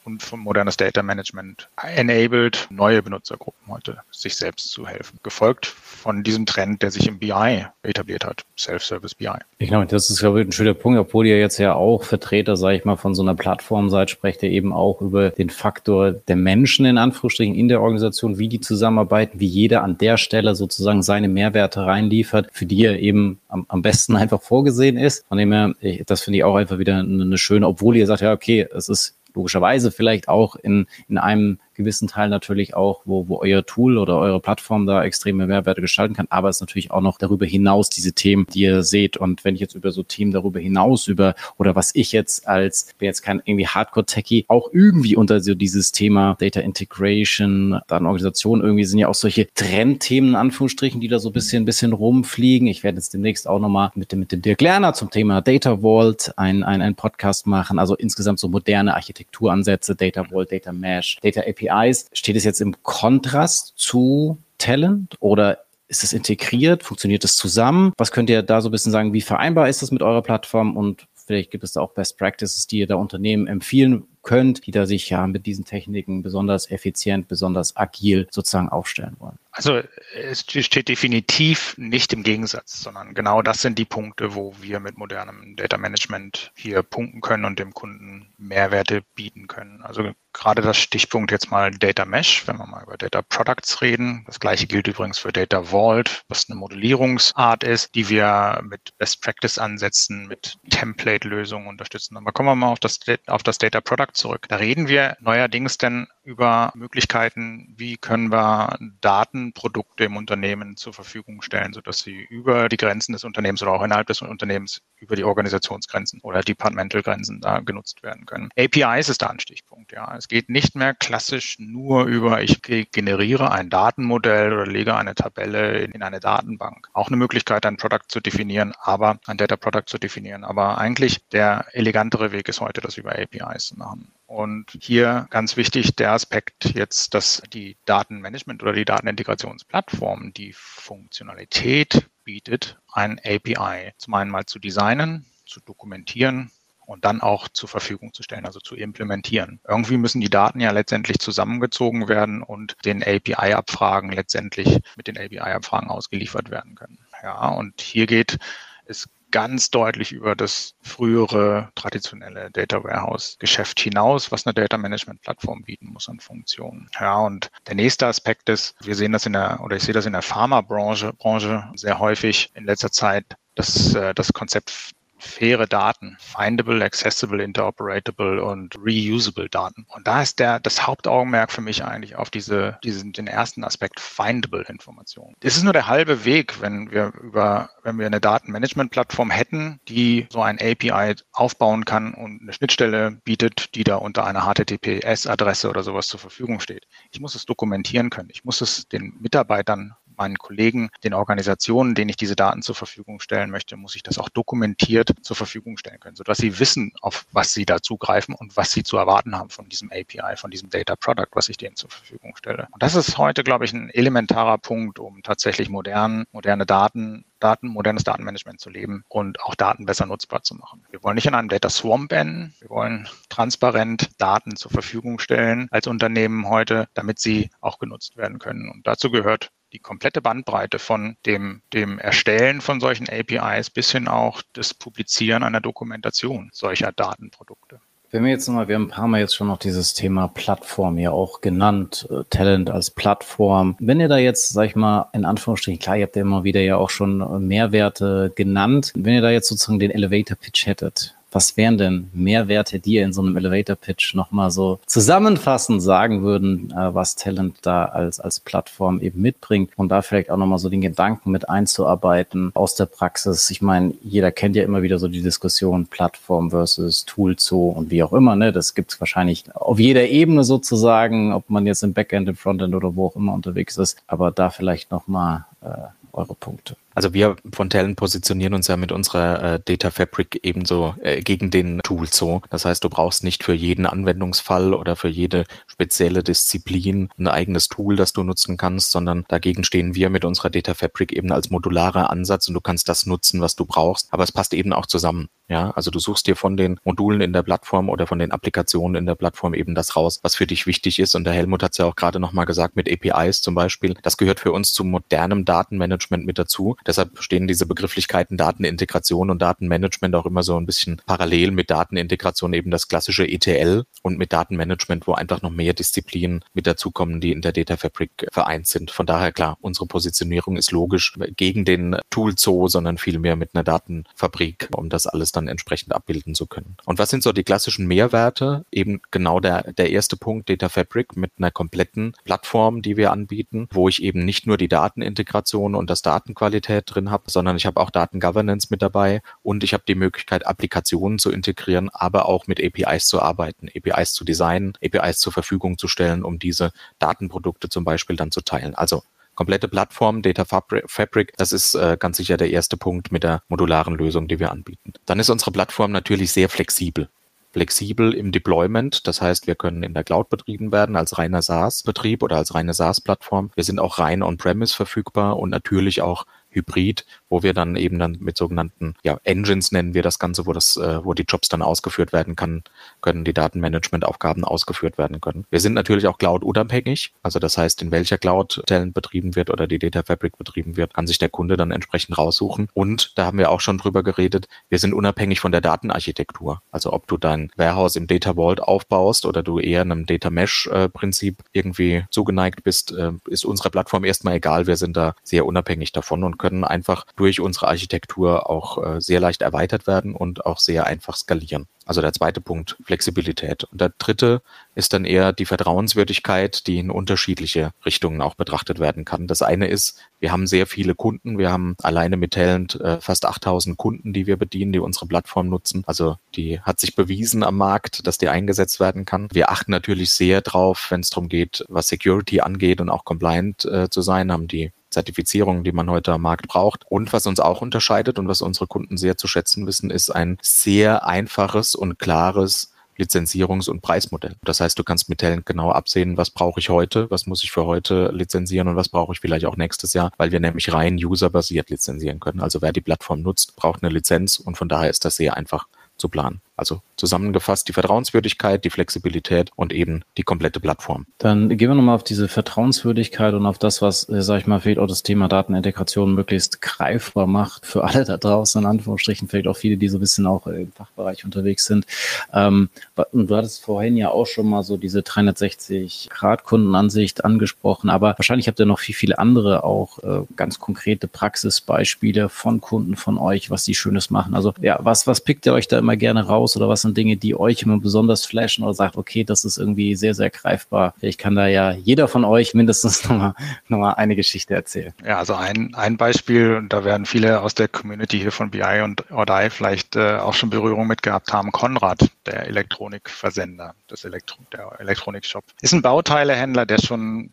und 0.09 0.23
von 0.23 0.41
modernes 0.41 0.79
Data 0.79 1.03
Management 1.03 1.69
enabled, 1.77 2.67
neue 2.71 3.03
Benutzergruppen 3.03 3.69
heute 3.69 3.99
sich 4.11 4.37
selbst 4.37 4.71
zu 4.71 4.87
helfen. 4.87 5.19
Gefolgt 5.23 5.67
von 5.67 6.23
diesem 6.23 6.47
Trend, 6.47 6.83
der 6.83 6.91
sich 6.91 7.07
im 7.07 7.19
BI 7.19 7.67
etabliert 7.83 8.25
hat, 8.25 8.45
Self-Service 8.57 9.15
BI. 9.15 9.29
Ich 9.59 9.69
glaube, 9.69 9.87
das 9.87 10.09
ist, 10.09 10.21
glaube 10.21 10.41
ich, 10.41 10.49
ein 10.49 10.53
schöner 10.53 10.73
Punkt, 10.73 10.99
obwohl 10.99 11.27
ihr 11.27 11.39
jetzt 11.39 11.59
ja 11.59 11.75
auch 11.75 12.05
Vertreter, 12.05 12.57
sage 12.57 12.79
ich 12.79 12.85
mal, 12.87 12.97
von 12.97 13.15
so 13.15 13.23
einer 13.23 13.35
Plattform 13.35 13.91
seid, 13.91 14.09
sprecht 14.09 14.43
ihr 14.43 14.51
eben 14.51 14.73
auch 14.73 15.03
über 15.03 15.29
den 15.29 15.51
Faktor 15.51 16.13
der 16.13 16.37
Menschen 16.37 16.87
in 16.87 16.97
Anführungsstrichen 16.97 17.55
in 17.55 17.69
der 17.69 17.83
Organisation, 17.83 18.39
wie 18.39 18.49
die 18.49 18.61
zusammenarbeiten, 18.61 19.41
wie 19.41 19.47
jeder 19.47 19.83
an 19.83 19.99
der 19.99 20.17
Stelle 20.17 20.55
sozusagen 20.55 21.03
seine 21.03 21.29
Mehrwerte 21.29 21.85
reinliefert, 21.85 22.49
für 22.53 22.65
die 22.65 22.85
er 22.85 22.99
eben 22.99 23.41
am, 23.49 23.67
am 23.69 23.83
besten 23.83 24.17
einfach 24.17 24.41
vorgesehen 24.41 24.97
ist. 24.97 25.27
Von 25.29 25.37
dem 25.37 25.53
her, 25.53 25.75
das 26.07 26.23
finde 26.23 26.39
ich 26.39 26.45
auch 26.45 26.57
einfach 26.57 26.79
wieder 26.79 26.97
eine 26.97 27.37
schöne, 27.37 27.69
obwohl 27.69 27.97
ihr 27.97 28.07
sagt, 28.07 28.23
ja, 28.23 28.33
okay, 28.33 28.67
es 28.75 28.89
ist 28.89 29.18
logischerweise 29.35 29.91
vielleicht 29.91 30.29
auch 30.29 30.57
in, 30.57 30.87
in 31.09 31.19
einem 31.19 31.61
gewissen 31.79 32.09
Teil 32.09 32.29
natürlich 32.29 32.75
auch, 32.75 33.01
wo, 33.07 33.29
wo 33.29 33.39
euer 33.41 33.65
Tool 33.65 33.97
oder 33.97 34.19
eure 34.19 34.41
Plattform 34.41 34.87
da 34.87 35.03
extreme 35.03 35.47
Mehrwerte 35.47 35.81
gestalten 35.81 36.15
kann. 36.15 36.27
Aber 36.29 36.51
es 36.51 36.61
natürlich 36.61 36.91
auch 36.91 37.01
noch 37.01 37.17
darüber 37.17 37.47
hinaus 37.47 37.89
diese 37.89 38.13
Themen, 38.13 38.47
die 38.53 38.61
ihr 38.61 38.83
seht. 38.83 39.17
Und 39.17 39.45
wenn 39.45 39.55
ich 39.55 39.61
jetzt 39.61 39.75
über 39.75 39.91
so 39.91 40.03
Themen 40.03 40.33
darüber 40.33 40.61
hinaus 40.61 41.07
über 41.07 41.35
oder 41.57 41.75
was 41.75 41.95
ich 41.95 42.13
jetzt 42.13 42.47
als, 42.47 42.89
bin 42.99 43.07
jetzt 43.07 43.23
kein 43.23 43.41
irgendwie 43.45 43.67
Hardcore-Techie, 43.67 44.45
auch 44.49 44.69
irgendwie 44.73 45.17
unter 45.17 45.41
so 45.41 45.55
dieses 45.55 45.93
Thema 45.93 46.37
Data 46.39 46.61
Integration, 46.61 47.81
Datenorganisation 47.87 48.61
irgendwie 48.61 48.85
sind 48.85 48.99
ja 48.99 49.09
auch 49.09 49.15
solche 49.15 49.49
Trendthemen 49.55 50.31
in 50.31 50.37
Anführungsstrichen, 50.37 51.01
die 51.01 51.09
da 51.09 51.19
so 51.19 51.31
ein 51.31 51.33
bisschen, 51.33 51.63
ein 51.63 51.67
bisschen 51.67 51.93
rumfliegen. 51.93 52.69
Ich 52.69 52.85
werde 52.85 52.99
jetzt 52.99 53.15
demnächst 53.15 53.49
auch 53.49 53.61
nochmal 53.61 53.91
mit 53.95 54.13
dem, 54.13 54.21
mit 54.21 54.33
dem 54.33 54.43
Dirk 54.43 54.61
Lerner 54.61 54.93
zum 54.93 55.11
Thema 55.11 55.41
Data 55.41 55.79
Vault 55.81 56.33
ein, 56.37 56.65
ein, 56.65 56.83
ein 56.83 56.95
Podcast 56.95 57.47
machen. 57.47 57.79
Also 57.79 57.95
insgesamt 57.95 58.41
so 58.41 58.49
moderne 58.49 58.95
Architekturansätze, 58.95 59.95
Data 59.95 60.25
Vault, 60.25 60.53
Data 60.53 60.73
Mesh, 60.73 61.19
Data 61.23 61.41
API 61.41 61.68
APIs, 61.71 62.07
steht 62.13 62.37
es 62.37 62.45
jetzt 62.45 62.61
im 62.61 62.83
Kontrast 62.83 63.75
zu 63.77 64.39
Talent 64.59 65.17
oder 65.21 65.65
ist 65.89 66.05
es 66.05 66.13
integriert? 66.13 66.83
Funktioniert 66.83 67.25
es 67.25 67.37
zusammen? 67.37 67.93
Was 67.97 68.13
könnt 68.13 68.31
ihr 68.31 68.43
da 68.43 68.61
so 68.61 68.69
ein 68.69 68.73
bisschen 68.73 68.93
sagen? 68.93 69.13
Wie 69.13 69.23
vereinbar 69.23 69.69
ist 69.69 69.83
das 69.83 69.91
mit 69.91 70.03
eurer 70.03 70.23
Plattform? 70.23 70.77
Und 70.77 71.07
vielleicht 71.15 71.51
gibt 71.51 71.65
es 71.65 71.73
da 71.73 71.81
auch 71.81 71.93
Best 71.93 72.19
Practices, 72.19 72.67
die 72.67 72.81
ihr 72.81 72.87
da 72.87 72.97
Unternehmen 72.97 73.47
empfehlen 73.47 74.05
könnt, 74.23 74.67
die 74.67 74.71
da 74.71 74.87
sich 74.87 75.09
ja 75.11 75.27
mit 75.27 75.47
diesen 75.47 75.65
Techniken 75.65 76.23
besonders 76.23 76.71
effizient, 76.71 77.29
besonders 77.29 77.77
agil 77.77 78.29
sozusagen 78.31 78.69
aufstellen 78.69 79.17
wollen. 79.19 79.39
Also 79.59 79.83
es 80.15 80.45
steht 80.47 80.89
definitiv 80.89 81.75
nicht 81.79 82.13
im 82.13 82.23
Gegensatz, 82.23 82.81
sondern 82.81 83.15
genau 83.15 83.43
das 83.43 83.61
sind 83.61 83.77
die 83.77 83.85
Punkte, 83.85 84.37
wo 84.37 84.55
wir 84.61 84.79
mit 84.79 84.97
modernem 84.97 85.57
Data 85.57 85.77
Management 85.77 86.53
hier 86.55 86.85
punkten 86.85 87.21
können 87.21 87.45
und 87.45 87.59
dem 87.59 87.75
Kunden 87.75 88.33
Mehrwerte 88.39 89.03
bieten 89.17 89.49
können. 89.49 89.83
Also 89.83 90.13
gerade 90.33 90.63
das 90.63 90.77
Stichpunkt 90.77 91.33
jetzt 91.33 91.51
mal 91.51 91.73
Data 91.73 92.05
Mesh, 92.05 92.47
wenn 92.47 92.59
wir 92.59 92.67
mal 92.67 92.85
über 92.85 92.97
Data 92.97 93.21
Products 93.23 93.83
reden. 93.83 94.23
Das 94.27 94.39
gleiche 94.39 94.69
gilt 94.69 94.87
übrigens 94.87 95.19
für 95.19 95.33
Data 95.33 95.65
Vault, 95.65 96.23
was 96.29 96.49
eine 96.49 96.59
Modellierungsart 96.59 97.65
ist, 97.65 97.97
die 97.97 98.09
wir 98.09 98.61
mit 98.63 98.97
Best 98.99 99.23
Practice 99.23 99.59
Ansätzen, 99.59 100.29
mit 100.29 100.57
Template-Lösungen 100.71 101.67
unterstützen. 101.67 102.17
Aber 102.17 102.31
kommen 102.31 102.49
wir 102.49 102.55
mal 102.55 102.71
auf 102.71 102.79
das, 102.79 103.01
auf 103.27 103.43
das 103.43 103.59
Data 103.59 103.81
Product 103.81 104.08
zurück. 104.13 104.47
Da 104.49 104.57
reden 104.57 104.89
wir 104.89 105.17
neuerdings 105.21 105.79
denn 105.79 106.07
über 106.29 106.71
Möglichkeiten, 106.75 107.75
wie 107.79 107.97
können 107.97 108.31
wir 108.31 108.77
Datenprodukte 109.01 110.05
im 110.05 110.17
Unternehmen 110.19 110.77
zur 110.77 110.93
Verfügung 110.93 111.41
stellen, 111.41 111.73
sodass 111.73 112.01
sie 112.01 112.21
über 112.21 112.69
die 112.69 112.77
Grenzen 112.77 113.13
des 113.13 113.25
Unternehmens 113.25 113.63
oder 113.63 113.73
auch 113.73 113.83
innerhalb 113.83 114.09
des 114.09 114.21
Unternehmens 114.21 114.83
über 114.99 115.17
die 115.17 115.25
Organisationsgrenzen 115.25 116.21
oder 116.23 116.43
Departmental-Grenzen 116.43 117.41
da 117.41 117.61
genutzt 117.61 118.03
werden 118.03 118.27
können. 118.27 118.51
APIs 118.59 119.09
ist 119.09 119.23
da 119.23 119.29
ein 119.29 119.41
Stichpunkt. 119.41 119.93
Ja, 119.93 120.15
es 120.19 120.29
geht 120.29 120.51
nicht 120.51 120.75
mehr 120.75 120.93
klassisch 120.93 121.59
nur 121.59 122.05
über 122.05 122.43
ich 122.43 122.61
generiere 122.61 123.51
ein 123.51 123.71
Datenmodell 123.71 124.53
oder 124.53 124.67
lege 124.67 124.97
eine 124.97 125.15
Tabelle 125.15 125.79
in, 125.79 125.93
in 125.93 126.03
eine 126.03 126.21
Datenbank. 126.21 126.89
Auch 126.93 127.09
eine 127.09 127.17
Möglichkeit, 127.17 127.65
ein 127.65 127.79
Product 127.79 128.05
zu 128.09 128.21
definieren, 128.21 128.75
aber 128.83 129.19
ein 129.27 129.39
Data 129.39 129.57
Product 129.57 129.85
zu 129.87 129.97
definieren. 129.97 130.45
Aber 130.45 130.77
eigentlich 130.77 131.27
der 131.29 131.65
elegantere 131.73 132.33
Weg 132.33 132.51
ist 132.51 132.61
heute, 132.61 132.83
das 132.83 132.99
über 132.99 133.19
APIs 133.19 133.69
zu 133.69 133.79
machen. 133.79 134.13
Und 134.29 134.77
hier 134.83 135.27
ganz 135.31 135.57
wichtig 135.57 135.97
der 135.97 136.13
Aspekt 136.13 136.75
jetzt, 136.75 137.15
dass 137.15 137.43
die 137.51 137.79
Datenmanagement 137.87 138.63
oder 138.63 138.75
die 138.75 138.85
Datenintegrationsplattform 138.85 140.35
die 140.35 140.53
Funktionalität 140.53 142.11
bietet, 142.25 142.79
ein 142.93 143.19
API 143.25 143.95
zum 143.97 144.13
einen 144.13 144.31
mal 144.31 144.45
zu 144.45 144.59
designen, 144.59 145.25
zu 145.47 145.61
dokumentieren 145.61 146.51
und 146.85 147.07
dann 147.07 147.23
auch 147.23 147.49
zur 147.49 147.71
Verfügung 147.71 148.13
zu 148.13 148.23
stellen, 148.23 148.45
also 148.45 148.61
zu 148.61 148.77
implementieren. 148.77 149.61
Irgendwie 149.67 149.97
müssen 149.97 150.21
die 150.21 150.29
Daten 150.29 150.61
ja 150.61 150.73
letztendlich 150.73 151.21
zusammengezogen 151.21 152.07
werden 152.07 152.43
und 152.43 152.77
den 152.85 153.03
API-Abfragen 153.03 154.13
letztendlich 154.13 154.81
mit 154.95 155.07
den 155.07 155.17
API-Abfragen 155.17 155.89
ausgeliefert 155.89 156.51
werden 156.51 156.75
können. 156.75 156.99
Ja, 157.23 157.49
und 157.49 157.81
hier 157.81 158.07
geht 158.07 158.37
es 158.85 159.09
ganz 159.31 159.71
deutlich 159.71 160.13
über 160.13 160.35
das 160.35 160.75
frühere 160.81 161.71
traditionelle 161.75 162.51
Data 162.51 162.83
Warehouse 162.83 163.37
Geschäft 163.39 163.81
hinaus, 163.81 164.33
was 164.33 164.47
eine 164.47 164.55
Data 164.55 164.79
Management 164.79 165.23
Plattform 165.23 165.63
bieten 165.63 165.89
muss 165.89 166.09
an 166.09 166.21
Funktionen. 166.21 166.89
Ja, 166.99 167.19
und 167.19 167.51
der 167.67 167.75
nächste 167.75 168.07
Aspekt 168.07 168.49
ist, 168.49 168.75
wir 168.81 168.95
sehen 168.95 169.13
das 169.13 169.27
in 169.27 169.33
der, 169.33 169.61
oder 169.63 169.77
ich 169.77 169.83
sehe 169.83 169.95
das 169.95 170.07
in 170.07 170.13
der 170.13 170.23
Pharmabranche 170.23 171.13
Branche 171.13 171.71
sehr 171.75 171.99
häufig 171.99 172.51
in 172.55 172.65
letzter 172.65 172.91
Zeit, 172.91 173.25
dass 173.55 173.95
äh, 173.95 174.15
das 174.15 174.33
Konzept 174.33 174.93
faire 175.19 175.67
Daten, 175.67 176.17
findable, 176.21 176.85
accessible, 176.85 177.43
interoperable 177.43 178.43
und 178.43 178.77
reusable 178.77 179.49
Daten. 179.49 179.87
Und 179.89 180.07
da 180.07 180.23
ist 180.23 180.39
der, 180.39 180.61
das 180.61 180.87
Hauptaugenmerk 180.87 181.51
für 181.51 181.61
mich 181.61 181.85
eigentlich 181.85 182.17
auf 182.17 182.31
diese, 182.31 182.79
diesen, 182.85 183.13
den 183.13 183.27
ersten 183.27 183.65
Aspekt 183.65 184.01
findable 184.01 184.65
Informationen. 184.69 185.35
Das 185.41 185.57
ist 185.57 185.65
nur 185.65 185.73
der 185.73 185.87
halbe 185.87 186.25
Weg, 186.25 186.61
wenn 186.61 186.91
wir 186.91 187.13
über, 187.23 187.71
wenn 187.83 187.99
wir 187.99 188.07
eine 188.07 188.21
Datenmanagement-Plattform 188.21 189.31
hätten, 189.31 189.81
die 189.89 190.27
so 190.31 190.43
ein 190.43 190.59
API 190.61 191.15
aufbauen 191.33 191.85
kann 191.85 192.15
und 192.15 192.43
eine 192.43 192.53
Schnittstelle 192.53 193.21
bietet, 193.25 193.75
die 193.75 193.85
da 193.85 193.97
unter 193.97 194.27
einer 194.27 194.43
HTTPS-Adresse 194.43 195.69
oder 195.69 195.83
sowas 195.83 196.09
zur 196.09 196.21
Verfügung 196.21 196.61
steht. 196.61 196.87
Ich 197.11 197.21
muss 197.21 197.35
es 197.35 197.47
dokumentieren 197.47 198.11
können. 198.11 198.31
Ich 198.33 198.45
muss 198.45 198.61
es 198.61 198.89
den 198.89 199.15
Mitarbeitern 199.21 199.95
meinen 200.19 200.37
Kollegen, 200.37 200.91
den 201.05 201.15
Organisationen, 201.15 201.95
denen 201.95 202.11
ich 202.11 202.17
diese 202.17 202.37
Daten 202.37 202.63
zur 202.63 202.75
Verfügung 202.75 203.21
stellen 203.21 203.51
möchte, 203.51 203.77
muss 203.77 203.97
ich 203.97 204.03
das 204.03 204.19
auch 204.19 204.29
dokumentiert 204.29 205.15
zur 205.23 205.37
Verfügung 205.37 205.79
stellen 205.79 206.01
können, 206.01 206.17
sodass 206.17 206.39
sie 206.39 206.59
wissen, 206.59 206.93
auf 207.01 207.27
was 207.33 207.55
sie 207.55 207.65
da 207.65 207.81
zugreifen 207.81 208.35
und 208.35 208.57
was 208.57 208.73
sie 208.73 208.83
zu 208.83 208.97
erwarten 208.97 209.37
haben 209.37 209.51
von 209.51 209.69
diesem 209.69 209.91
API, 209.91 210.37
von 210.37 210.51
diesem 210.51 210.71
Data 210.71 210.97
Product, 210.97 211.29
was 211.33 211.49
ich 211.49 211.57
denen 211.57 211.77
zur 211.77 211.91
Verfügung 211.91 212.37
stelle. 212.37 212.69
Und 212.73 212.83
das 212.83 212.95
ist 212.95 213.17
heute, 213.17 213.45
glaube 213.45 213.65
ich, 213.65 213.73
ein 213.73 213.91
elementarer 213.91 214.59
Punkt, 214.59 214.99
um 214.99 215.23
tatsächlich 215.23 215.69
modern, 215.69 216.25
moderne 216.33 216.67
Daten 216.67 217.25
Daten, 217.41 217.69
modernes 217.69 218.05
Datenmanagement 218.05 218.61
zu 218.61 218.71
leben 218.71 219.05
und 219.09 219.41
auch 219.43 219.55
Daten 219.55 219.87
besser 219.87 220.07
nutzbar 220.07 220.43
zu 220.43 220.55
machen. 220.55 220.85
Wir 220.91 221.03
wollen 221.03 221.15
nicht 221.15 221.27
in 221.27 221.35
einem 221.35 221.49
Data 221.49 221.71
Swamp 221.71 222.13
enden. 222.13 222.55
Wir 222.61 222.71
wollen 222.71 223.09
transparent 223.29 224.11
Daten 224.19 224.57
zur 224.57 224.71
Verfügung 224.71 225.19
stellen 225.19 225.69
als 225.71 225.87
Unternehmen 225.87 226.49
heute, 226.49 226.89
damit 226.95 227.19
sie 227.19 227.51
auch 227.61 227.79
genutzt 227.79 228.17
werden 228.17 228.39
können. 228.39 228.71
Und 228.71 228.87
dazu 228.87 229.11
gehört 229.11 229.51
die 229.73 229.79
komplette 229.79 230.23
Bandbreite 230.23 230.79
von 230.79 231.17
dem, 231.27 231.63
dem 231.73 231.99
Erstellen 231.99 232.61
von 232.61 232.81
solchen 232.81 233.09
APIs 233.09 233.71
bis 233.71 233.93
hin 233.93 234.09
auch 234.09 234.43
das 234.53 234.75
Publizieren 234.75 235.43
einer 235.43 235.61
Dokumentation 235.61 236.51
solcher 236.53 236.93
Datenprodukte. 236.93 237.81
Wenn 238.11 238.25
wir 238.25 238.31
jetzt 238.31 238.49
nochmal, 238.49 238.69
wir 238.69 238.77
haben 238.77 238.85
ein 238.85 238.91
paar 238.91 239.07
Mal 239.07 239.21
jetzt 239.21 239.37
schon 239.37 239.49
noch 239.49 239.59
dieses 239.59 239.93
Thema 239.93 240.29
Plattform 240.29 240.97
ja 240.97 241.11
auch 241.11 241.43
genannt, 241.43 242.09
äh, 242.11 242.25
Talent 242.31 242.71
als 242.71 242.91
Plattform. 242.91 243.77
Wenn 243.81 244.01
ihr 244.01 244.09
da 244.09 244.17
jetzt, 244.17 244.49
sag 244.49 244.65
ich 244.65 244.77
mal, 244.77 245.11
in 245.13 245.27
Anführungsstrichen, 245.27 245.79
klar, 245.79 245.99
ihr 245.99 246.05
habt 246.05 246.17
ja 246.17 246.23
immer 246.23 246.43
wieder 246.43 246.63
ja 246.63 246.77
auch 246.77 246.89
schon 246.89 247.47
Mehrwerte 247.47 248.33
genannt. 248.35 248.93
Wenn 248.97 249.13
ihr 249.13 249.21
da 249.21 249.31
jetzt 249.31 249.49
sozusagen 249.49 249.79
den 249.79 249.91
Elevator 249.91 250.39
Pitch 250.39 250.65
hättet, 250.65 251.18
was 251.31 251.57
wären 251.57 251.79
denn 251.79 252.11
Mehrwerte, 252.13 252.79
die 252.81 252.95
ihr 252.95 253.05
in 253.05 253.13
so 253.13 253.23
einem 253.23 253.37
Elevator-Pitch 253.37 254.15
nochmal 254.15 254.51
so 254.51 254.81
zusammenfassend 254.87 255.83
sagen 255.83 256.23
würden, 256.23 256.71
äh, 256.73 256.95
was 256.95 257.17
Talent 257.17 257.57
da 257.63 257.85
als, 257.85 258.21
als 258.21 258.41
Plattform 258.41 259.01
eben 259.01 259.21
mitbringt 259.21 259.71
und 259.77 259.91
da 259.91 260.03
vielleicht 260.03 260.31
auch 260.31 260.37
nochmal 260.37 260.59
so 260.59 260.69
den 260.69 260.81
Gedanken 260.81 261.31
mit 261.31 261.49
einzuarbeiten 261.49 262.51
aus 262.55 262.75
der 262.75 262.87
Praxis. 262.87 263.51
Ich 263.51 263.61
meine, 263.61 263.95
jeder 264.03 264.33
kennt 264.33 264.57
ja 264.57 264.65
immer 264.65 264.83
wieder 264.83 264.99
so 264.99 265.09
die 265.09 265.23
Diskussion 265.23 265.87
Plattform 265.87 266.51
versus 266.51 267.05
Tool 267.05 267.37
Zoo 267.39 267.71
und 267.71 267.91
wie 267.91 268.03
auch 268.03 268.13
immer. 268.13 268.37
Ne? 268.37 268.53
Das 268.53 268.75
gibt 268.75 268.93
es 268.93 269.01
wahrscheinlich 269.01 269.45
auf 269.55 269.79
jeder 269.79 270.09
Ebene 270.09 270.45
sozusagen, 270.45 271.33
ob 271.33 271.51
man 271.51 271.67
jetzt 271.67 271.83
im 271.83 271.93
Backend, 271.93 272.29
im 272.29 272.37
Frontend 272.37 272.75
oder 272.75 272.97
wo 272.97 273.07
auch 273.07 273.17
immer 273.17 273.35
unterwegs 273.35 273.77
ist. 273.77 273.99
Aber 274.07 274.31
da 274.31 274.51
vielleicht 274.51 274.91
nochmal 274.91 275.45
äh, 275.63 275.69
eure 276.13 276.35
Punkte. 276.35 276.77
Also 276.99 277.15
wir 277.15 277.37
von 277.55 277.71
Talent 277.71 277.95
positionieren 277.95 278.55
uns 278.55 278.67
ja 278.67 278.77
mit 278.77 278.91
unserer 278.91 279.55
äh, 279.55 279.61
Data 279.65 279.93
Fabric 279.93 280.41
ebenso 280.43 280.97
äh, 281.01 281.21
gegen 281.21 281.53
den 281.53 281.79
Tool 281.85 282.09
so. 282.09 282.43
Das 282.51 282.65
heißt, 282.65 282.83
du 282.83 282.89
brauchst 282.89 283.23
nicht 283.23 283.45
für 283.45 283.53
jeden 283.53 283.87
Anwendungsfall 283.87 284.75
oder 284.75 284.97
für 284.97 285.07
jede 285.07 285.45
spezielle 285.69 286.25
Disziplin 286.25 287.09
ein 287.17 287.29
eigenes 287.29 287.69
Tool, 287.69 287.95
das 287.95 288.13
du 288.13 288.25
nutzen 288.25 288.57
kannst, 288.57 288.91
sondern 288.91 289.25
dagegen 289.29 289.63
stehen 289.63 289.95
wir 289.95 290.11
mit 290.11 290.25
unserer 290.25 290.51
Data 290.51 290.75
Fabric 290.75 291.13
eben 291.13 291.31
als 291.31 291.51
modularer 291.51 292.11
Ansatz 292.11 292.49
und 292.49 292.55
du 292.55 292.61
kannst 292.61 292.89
das 292.89 293.07
nutzen, 293.07 293.41
was 293.41 293.55
du 293.55 293.65
brauchst. 293.65 294.09
Aber 294.13 294.25
es 294.25 294.33
passt 294.33 294.53
eben 294.53 294.73
auch 294.73 294.87
zusammen. 294.87 295.29
Ja, 295.51 295.71
also 295.71 295.91
du 295.91 295.99
suchst 295.99 296.27
dir 296.27 296.37
von 296.37 296.59
den 296.59 296.79
Modulen 296.85 297.23
in 297.23 297.33
der 297.33 297.43
Plattform 297.43 297.89
oder 297.89 298.07
von 298.07 298.19
den 298.19 298.33
Applikationen 298.33 298.97
in 298.97 299.07
der 299.07 299.15
Plattform 299.15 299.55
eben 299.55 299.75
das 299.75 299.97
raus, 299.97 300.21
was 300.23 300.35
für 300.35 300.47
dich 300.47 300.67
wichtig 300.67 300.99
ist. 300.99 301.15
Und 301.15 301.25
der 301.25 301.33
Helmut 301.33 301.63
hat 301.63 301.73
es 301.73 301.79
ja 301.79 301.87
auch 301.87 301.97
gerade 301.97 302.21
nochmal 302.21 302.45
gesagt 302.45 302.77
mit 302.77 302.91
APIs 302.91 303.41
zum 303.41 303.55
Beispiel. 303.55 303.95
Das 304.03 304.19
gehört 304.19 304.41
für 304.41 304.53
uns 304.53 304.73
zu 304.73 304.85
modernem 304.85 305.47
Datenmanagement 305.47 306.27
mit 306.27 306.39
dazu. 306.39 306.77
Deshalb 306.89 307.23
stehen 307.23 307.47
diese 307.47 307.67
Begrifflichkeiten 307.67 308.39
Datenintegration 308.39 309.29
und 309.29 309.43
Datenmanagement 309.43 310.15
auch 310.15 310.25
immer 310.25 310.43
so 310.43 310.57
ein 310.57 310.65
bisschen 310.65 311.03
parallel 311.05 311.51
mit 311.51 311.69
Datenintegration 311.71 312.55
eben 312.55 312.71
das 312.71 312.89
klassische 312.89 313.29
ETL 313.29 313.85
und 314.03 314.17
mit 314.17 314.33
Datenmanagement, 314.33 315.07
wo 315.07 315.13
einfach 315.13 315.43
noch 315.43 315.51
mehr 315.51 315.75
Disziplinen 315.75 316.43
mit 316.55 316.67
dazukommen, 316.67 317.21
die 317.21 317.33
in 317.33 317.43
der 317.43 317.53
Data 317.53 317.77
Fabric 317.77 318.27
vereint 318.33 318.67
sind. 318.67 318.91
Von 318.91 319.05
daher 319.05 319.33
klar, 319.33 319.59
unsere 319.61 319.85
Positionierung 319.85 320.57
ist 320.57 320.73
logisch 320.73 321.13
gegen 321.37 321.67
den 321.67 321.99
Tool 322.09 322.39
Zoo, 322.39 322.69
sondern 322.69 322.97
vielmehr 322.97 323.37
mit 323.37 323.55
einer 323.55 323.65
Datenfabrik, 323.65 324.71
um 324.75 324.89
das 324.89 325.07
alles 325.07 325.31
dann 325.31 325.47
entsprechend 325.47 325.95
abbilden 325.95 326.35
zu 326.35 326.47
können. 326.47 326.79
Und 326.87 326.99
was 326.99 327.11
sind 327.11 327.23
so 327.23 327.33
die 327.33 327.45
klassischen 327.45 327.87
Mehrwerte? 327.87 328.65
Eben 328.73 329.03
genau 329.11 329.41
der, 329.41 329.75
der 329.75 329.91
erste 329.91 330.17
Punkt, 330.17 330.49
Data 330.49 330.71
Fabric 330.71 331.19
mit 331.19 331.33
einer 331.37 331.51
kompletten 331.51 332.15
Plattform, 332.25 332.81
die 332.81 332.97
wir 332.97 333.13
anbieten, 333.13 333.69
wo 333.73 333.91
ich 333.91 334.03
eben 334.03 334.25
nicht 334.25 334.47
nur 334.47 334.57
die 334.57 334.69
Datenintegration 334.69 335.75
und 335.75 335.91
das 335.91 336.01
Datenqualität 336.01 336.78
Sicherheit 336.79 336.95
drin 336.95 337.11
habe, 337.11 337.31
sondern 337.31 337.57
ich 337.57 337.67
habe 337.67 337.81
auch 337.81 337.91
Datengovernance 337.91 338.69
mit 338.71 338.83
dabei 338.83 339.23
und 339.43 339.65
ich 339.65 339.73
habe 339.73 339.85
die 339.87 339.95
Möglichkeit, 339.95 340.47
Applikationen 340.47 341.19
zu 341.19 341.31
integrieren, 341.31 341.91
aber 341.93 342.27
auch 342.27 342.47
mit 342.47 342.61
APIs 342.61 343.07
zu 343.07 343.21
arbeiten, 343.21 343.69
APIs 343.75 344.13
zu 344.13 344.25
designen, 344.25 344.73
APIs 344.83 345.19
zur 345.19 345.33
Verfügung 345.33 345.79
zu 345.79 345.89
stellen, 345.89 346.25
um 346.25 346.39
diese 346.39 346.73
Datenprodukte 346.99 347.69
zum 347.69 347.85
Beispiel 347.85 348.17
dann 348.17 348.31
zu 348.31 348.43
teilen. 348.43 348.75
Also 348.75 349.03
komplette 349.35 349.69
Plattform, 349.69 350.23
Data 350.23 350.45
Fabric, 350.45 351.33
das 351.37 351.53
ist 351.53 351.75
äh, 351.75 351.97
ganz 351.99 352.17
sicher 352.17 352.37
der 352.37 352.51
erste 352.51 352.77
Punkt 352.77 353.13
mit 353.13 353.23
der 353.23 353.43
modularen 353.49 353.95
Lösung, 353.95 354.27
die 354.27 354.41
wir 354.41 354.51
anbieten. 354.51 354.93
Dann 355.07 355.21
ist 355.21 355.31
unsere 355.31 355.53
Plattform 355.53 355.93
natürlich 355.93 356.33
sehr 356.33 356.49
flexibel 356.49 357.09
flexibel 357.53 358.13
im 358.13 358.31
Deployment. 358.31 359.07
Das 359.07 359.21
heißt, 359.21 359.47
wir 359.47 359.55
können 359.55 359.83
in 359.83 359.95
der 359.95 360.05
Cloud 360.05 360.29
betrieben 360.29 360.71
werden 360.71 360.97
als 360.97 361.19
reiner 361.19 361.43
SaaS-Betrieb 361.43 362.23
oder 362.23 362.37
als 362.37 362.55
reine 362.55 362.75
SaaS-Plattform. 362.75 363.51
Wir 363.55 363.65
sind 363.65 363.81
auch 363.81 363.99
rein 363.99 364.23
on-premise 364.23 364.75
verfügbar 364.75 365.39
und 365.39 365.51
natürlich 365.51 366.03
auch 366.03 366.27
Hybrid, 366.51 367.05
wo 367.29 367.43
wir 367.43 367.55
dann 367.55 367.77
eben 367.77 367.99
dann 367.99 368.17
mit 368.21 368.37
sogenannten 368.37 368.95
ja, 369.03 369.19
Engines 369.25 369.73
nennen 369.73 369.95
wir 369.95 370.03
das 370.03 370.19
Ganze, 370.19 370.47
wo 370.47 370.53
das, 370.53 370.77
äh, 370.77 371.05
wo 371.05 371.15
die 371.15 371.25
Jobs 371.29 371.49
dann 371.49 371.63
ausgeführt 371.63 372.13
werden 372.13 372.37
kann, 372.37 372.63
können 373.01 373.25
die 373.25 373.35
Datenmanagement-Aufgaben 373.35 374.45
ausgeführt 374.45 374.99
werden 374.99 375.21
können. 375.21 375.45
Wir 375.51 375.61
sind 375.61 375.75
natürlich 375.75 376.07
auch 376.07 376.19
Cloud-unabhängig, 376.19 377.13
also 377.23 377.39
das 377.39 377.59
heißt, 377.59 377.83
in 377.83 377.91
welcher 377.91 378.19
Cloud 378.19 378.63
Talent 378.67 378.95
betrieben 378.95 379.37
wird 379.37 379.51
oder 379.51 379.67
die 379.67 379.79
Data 379.79 380.03
Fabric 380.03 380.39
betrieben 380.39 380.77
wird, 380.77 380.95
kann 380.95 381.07
sich 381.07 381.19
der 381.19 381.29
Kunde 381.29 381.57
dann 381.57 381.71
entsprechend 381.71 382.17
raussuchen. 382.17 382.69
Und 382.75 383.13
da 383.17 383.27
haben 383.27 383.39
wir 383.39 383.51
auch 383.51 383.61
schon 383.61 383.79
drüber 383.79 384.03
geredet, 384.03 384.49
wir 384.69 384.79
sind 384.79 384.95
unabhängig 384.95 385.41
von 385.41 385.53
der 385.53 385.61
Datenarchitektur. 385.61 386.63
Also 386.71 386.93
ob 386.93 387.07
du 387.07 387.17
dein 387.17 387.51
Warehouse 387.57 387.97
im 387.97 388.07
Data 388.07 388.35
Vault 388.35 388.61
aufbaust 388.61 389.27
oder 389.27 389.43
du 389.43 389.59
eher 389.59 389.83
einem 389.83 390.07
Data 390.07 390.31
Mesh-Prinzip 390.31 391.41
äh, 391.41 391.59
irgendwie 391.59 392.05
zugeneigt 392.11 392.63
bist, 392.63 392.93
äh, 392.93 393.13
ist 393.29 393.45
unsere 393.45 393.71
Plattform 393.71 394.05
erstmal 394.05 394.37
egal. 394.37 394.67
Wir 394.67 394.77
sind 394.77 394.97
da 394.97 395.15
sehr 395.23 395.47
unabhängig 395.47 395.93
davon 395.93 396.25
und 396.25 396.38
können 396.39 396.65
einfach 396.65 397.05
durch 397.17 397.41
unsere 397.41 397.69
Architektur 397.69 398.49
auch 398.49 398.83
äh, 398.83 399.01
sehr 399.01 399.21
leicht 399.21 399.43
erweitert 399.43 399.87
werden 399.87 400.15
und 400.15 400.47
auch 400.47 400.59
sehr 400.59 400.87
einfach 400.87 401.17
skalieren. 401.17 401.67
Also 401.89 402.03
der 402.03 402.13
zweite 402.13 402.43
Punkt, 402.43 402.77
Flexibilität. 402.85 403.65
Und 403.65 403.81
der 403.81 403.95
dritte 403.97 404.43
ist 404.75 404.93
dann 404.93 405.07
eher 405.07 405.33
die 405.33 405.47
Vertrauenswürdigkeit, 405.47 406.67
die 406.67 406.79
in 406.79 406.91
unterschiedliche 406.91 407.73
Richtungen 407.87 408.21
auch 408.21 408.35
betrachtet 408.35 408.79
werden 408.79 409.07
kann. 409.07 409.27
Das 409.27 409.41
eine 409.41 409.69
ist, 409.69 409.99
wir 410.21 410.31
haben 410.31 410.47
sehr 410.47 410.67
viele 410.67 410.95
Kunden. 410.95 411.39
Wir 411.39 411.51
haben 411.51 411.77
alleine 411.83 412.19
mit 412.19 412.33
Talent 412.33 412.79
äh, 412.79 413.01
fast 413.01 413.25
8000 413.25 413.79
Kunden, 413.79 414.13
die 414.13 414.27
wir 414.27 414.37
bedienen, 414.37 414.73
die 414.73 414.81
unsere 414.81 415.07
Plattform 415.07 415.49
nutzen. 415.49 415.83
Also 415.87 416.17
die 416.35 416.61
hat 416.61 416.79
sich 416.79 416.95
bewiesen 416.95 417.43
am 417.43 417.57
Markt, 417.57 418.07
dass 418.07 418.19
die 418.19 418.29
eingesetzt 418.29 418.81
werden 418.81 419.07
kann. 419.07 419.29
Wir 419.33 419.51
achten 419.51 419.71
natürlich 419.71 420.11
sehr 420.13 420.43
drauf, 420.43 420.89
wenn 420.91 421.01
es 421.01 421.09
darum 421.09 421.31
geht, 421.31 421.65
was 421.69 421.89
Security 421.89 422.43
angeht 422.43 422.83
und 422.83 422.91
auch 422.91 423.07
compliant 423.07 423.65
äh, 423.65 423.89
zu 423.89 424.03
sein, 424.03 424.31
haben 424.31 424.47
die 424.47 424.73
Zertifizierungen, 424.91 425.65
die 425.65 425.73
man 425.73 425.91
heute 425.91 426.13
am 426.13 426.23
Markt 426.23 426.49
braucht. 426.49 426.85
Und 426.89 427.13
was 427.13 427.27
uns 427.27 427.41
auch 427.41 427.61
unterscheidet 427.61 428.19
und 428.19 428.29
was 428.29 428.43
unsere 428.43 428.67
Kunden 428.67 428.97
sehr 428.97 429.17
zu 429.17 429.29
schätzen 429.29 429.67
wissen, 429.67 429.91
ist 429.91 430.11
ein 430.11 430.39
sehr 430.43 431.07
einfaches 431.07 431.75
und 431.75 431.99
klares 431.99 432.73
Lizenzierungs- 432.99 433.71
und 433.71 433.81
Preismodell. 433.81 434.35
Das 434.43 434.61
heißt, 434.61 434.79
du 434.79 434.83
kannst 434.83 435.09
mit 435.09 435.21
Talent 435.21 435.47
genau 435.47 435.71
absehen, 435.71 436.17
was 436.17 436.31
brauche 436.31 436.59
ich 436.59 436.69
heute, 436.69 437.11
was 437.11 437.27
muss 437.27 437.45
ich 437.45 437.53
für 437.53 437.65
heute 437.65 438.11
lizenzieren 438.13 438.69
und 438.69 438.77
was 438.77 438.89
brauche 438.89 439.13
ich 439.13 439.21
vielleicht 439.21 439.47
auch 439.47 439.57
nächstes 439.57 439.93
Jahr, 439.93 440.11
weil 440.17 440.33
wir 440.33 440.41
nämlich 440.41 440.73
rein 440.73 441.03
userbasiert 441.03 441.71
lizenzieren 441.71 442.19
können. 442.19 442.41
Also 442.41 442.61
wer 442.61 442.73
die 442.73 442.81
Plattform 442.81 443.23
nutzt, 443.23 443.55
braucht 443.57 443.83
eine 443.83 443.93
Lizenz 443.93 444.39
und 444.39 444.59
von 444.59 444.69
daher 444.69 444.91
ist 444.91 445.05
das 445.05 445.17
sehr 445.17 445.37
einfach 445.37 445.69
zu 445.97 446.09
planen. 446.09 446.41
Also 446.59 446.83
zusammengefasst 446.97 447.69
die 447.69 447.73
Vertrauenswürdigkeit, 447.73 448.65
die 448.65 448.71
Flexibilität 448.71 449.53
und 449.55 449.73
eben 449.73 450.03
die 450.17 450.25
komplette 450.25 450.59
Plattform. 450.59 451.07
Dann 451.19 451.49
gehen 451.49 451.71
wir 451.71 451.77
nochmal 451.77 451.95
auf 451.95 452.03
diese 452.03 452.27
Vertrauenswürdigkeit 452.27 453.33
und 453.35 453.47
auf 453.47 453.59
das, 453.59 453.81
was, 453.81 454.09
äh, 454.09 454.23
sag 454.23 454.41
ich 454.41 454.49
mal, 454.49 454.59
vielleicht 454.61 454.81
auch 454.81 454.89
das 454.89 455.05
Thema 455.05 455.29
Datenintegration 455.29 456.15
möglichst 456.15 456.61
greifbar 456.61 457.29
macht 457.29 457.65
für 457.65 457.85
alle 457.85 458.05
da 458.05 458.17
draußen, 458.17 458.61
in 458.61 458.67
Anführungsstrichen, 458.67 459.29
vielleicht 459.29 459.47
auch 459.47 459.57
viele, 459.57 459.77
die 459.77 459.89
so 459.89 459.99
ein 459.99 460.01
bisschen 460.01 460.27
auch 460.27 460.49
im 460.49 460.73
Fachbereich 460.73 461.25
unterwegs 461.25 461.67
sind. 461.67 461.87
Ähm, 462.33 462.71
du 463.13 463.37
hattest 463.37 463.65
vorhin 463.65 463.97
ja 463.97 464.11
auch 464.11 464.27
schon 464.27 464.49
mal 464.49 464.65
so 464.65 464.77
diese 464.77 464.99
360-Grad-Kundenansicht 465.01 467.25
angesprochen, 467.25 467.89
aber 467.89 468.17
wahrscheinlich 468.19 468.49
habt 468.49 468.59
ihr 468.59 468.67
noch 468.67 468.81
viel, 468.81 468.97
viele 468.97 469.21
andere 469.21 469.63
auch 469.63 470.03
äh, 470.03 470.23
ganz 470.35 470.59
konkrete 470.59 471.07
Praxisbeispiele 471.07 472.29
von 472.29 472.61
Kunden 472.61 472.97
von 472.97 473.17
euch, 473.17 473.49
was 473.51 473.63
die 473.63 473.77
Schönes 473.77 474.11
machen. 474.11 474.35
Also 474.35 474.55
ja, 474.61 474.77
was, 474.81 475.07
was 475.07 475.21
pickt 475.21 475.47
ihr 475.47 475.53
euch 475.53 475.69
da 475.69 475.79
immer 475.79 475.97
gerne 475.97 476.27
raus? 476.27 476.48
Raus 476.49 476.57
oder 476.57 476.69
was 476.69 476.83
sind 476.83 476.97
Dinge, 476.97 477.17
die 477.17 477.35
euch 477.35 477.63
immer 477.63 477.79
besonders 477.79 478.25
flashen 478.25 478.65
oder 478.65 478.75
sagt, 478.75 478.97
okay, 478.97 479.25
das 479.25 479.45
ist 479.45 479.59
irgendwie 479.59 479.95
sehr, 479.95 480.15
sehr 480.15 480.31
greifbar. 480.31 480.95
Ich 481.01 481.19
kann 481.19 481.35
da 481.35 481.47
ja 481.47 481.73
jeder 481.73 482.09
von 482.09 482.25
euch 482.25 482.55
mindestens 482.55 483.05
nochmal 483.09 483.35
noch 483.69 483.79
mal 483.79 483.93
eine 483.93 484.17
Geschichte 484.17 484.55
erzählen. 484.55 484.93
Ja, 485.05 485.19
also 485.19 485.35
ein, 485.35 485.75
ein 485.75 485.97
Beispiel, 485.97 486.65
da 486.69 486.85
werden 486.85 487.07
viele 487.07 487.41
aus 487.41 487.55
der 487.55 487.69
Community 487.69 488.19
hier 488.19 488.33
von 488.33 488.51
BI 488.51 488.81
und 488.83 489.11
ODI 489.11 489.51
vielleicht 489.51 489.97
äh, 489.97 490.17
auch 490.17 490.35
schon 490.35 490.51
Berührung 490.51 490.87
mit 490.87 491.03
gehabt 491.03 491.33
haben. 491.33 491.53
Konrad, 491.53 492.09
der 492.27 492.47
Elektronikversender, 492.47 493.75
das 493.89 494.05
Elektro 494.05 494.39
der 494.53 494.81
Elektronikshop, 494.81 495.45
ist 495.61 495.73
ein 495.73 495.83
Bauteilehändler, 495.83 496.67
der 496.67 496.79
schon 496.79 497.31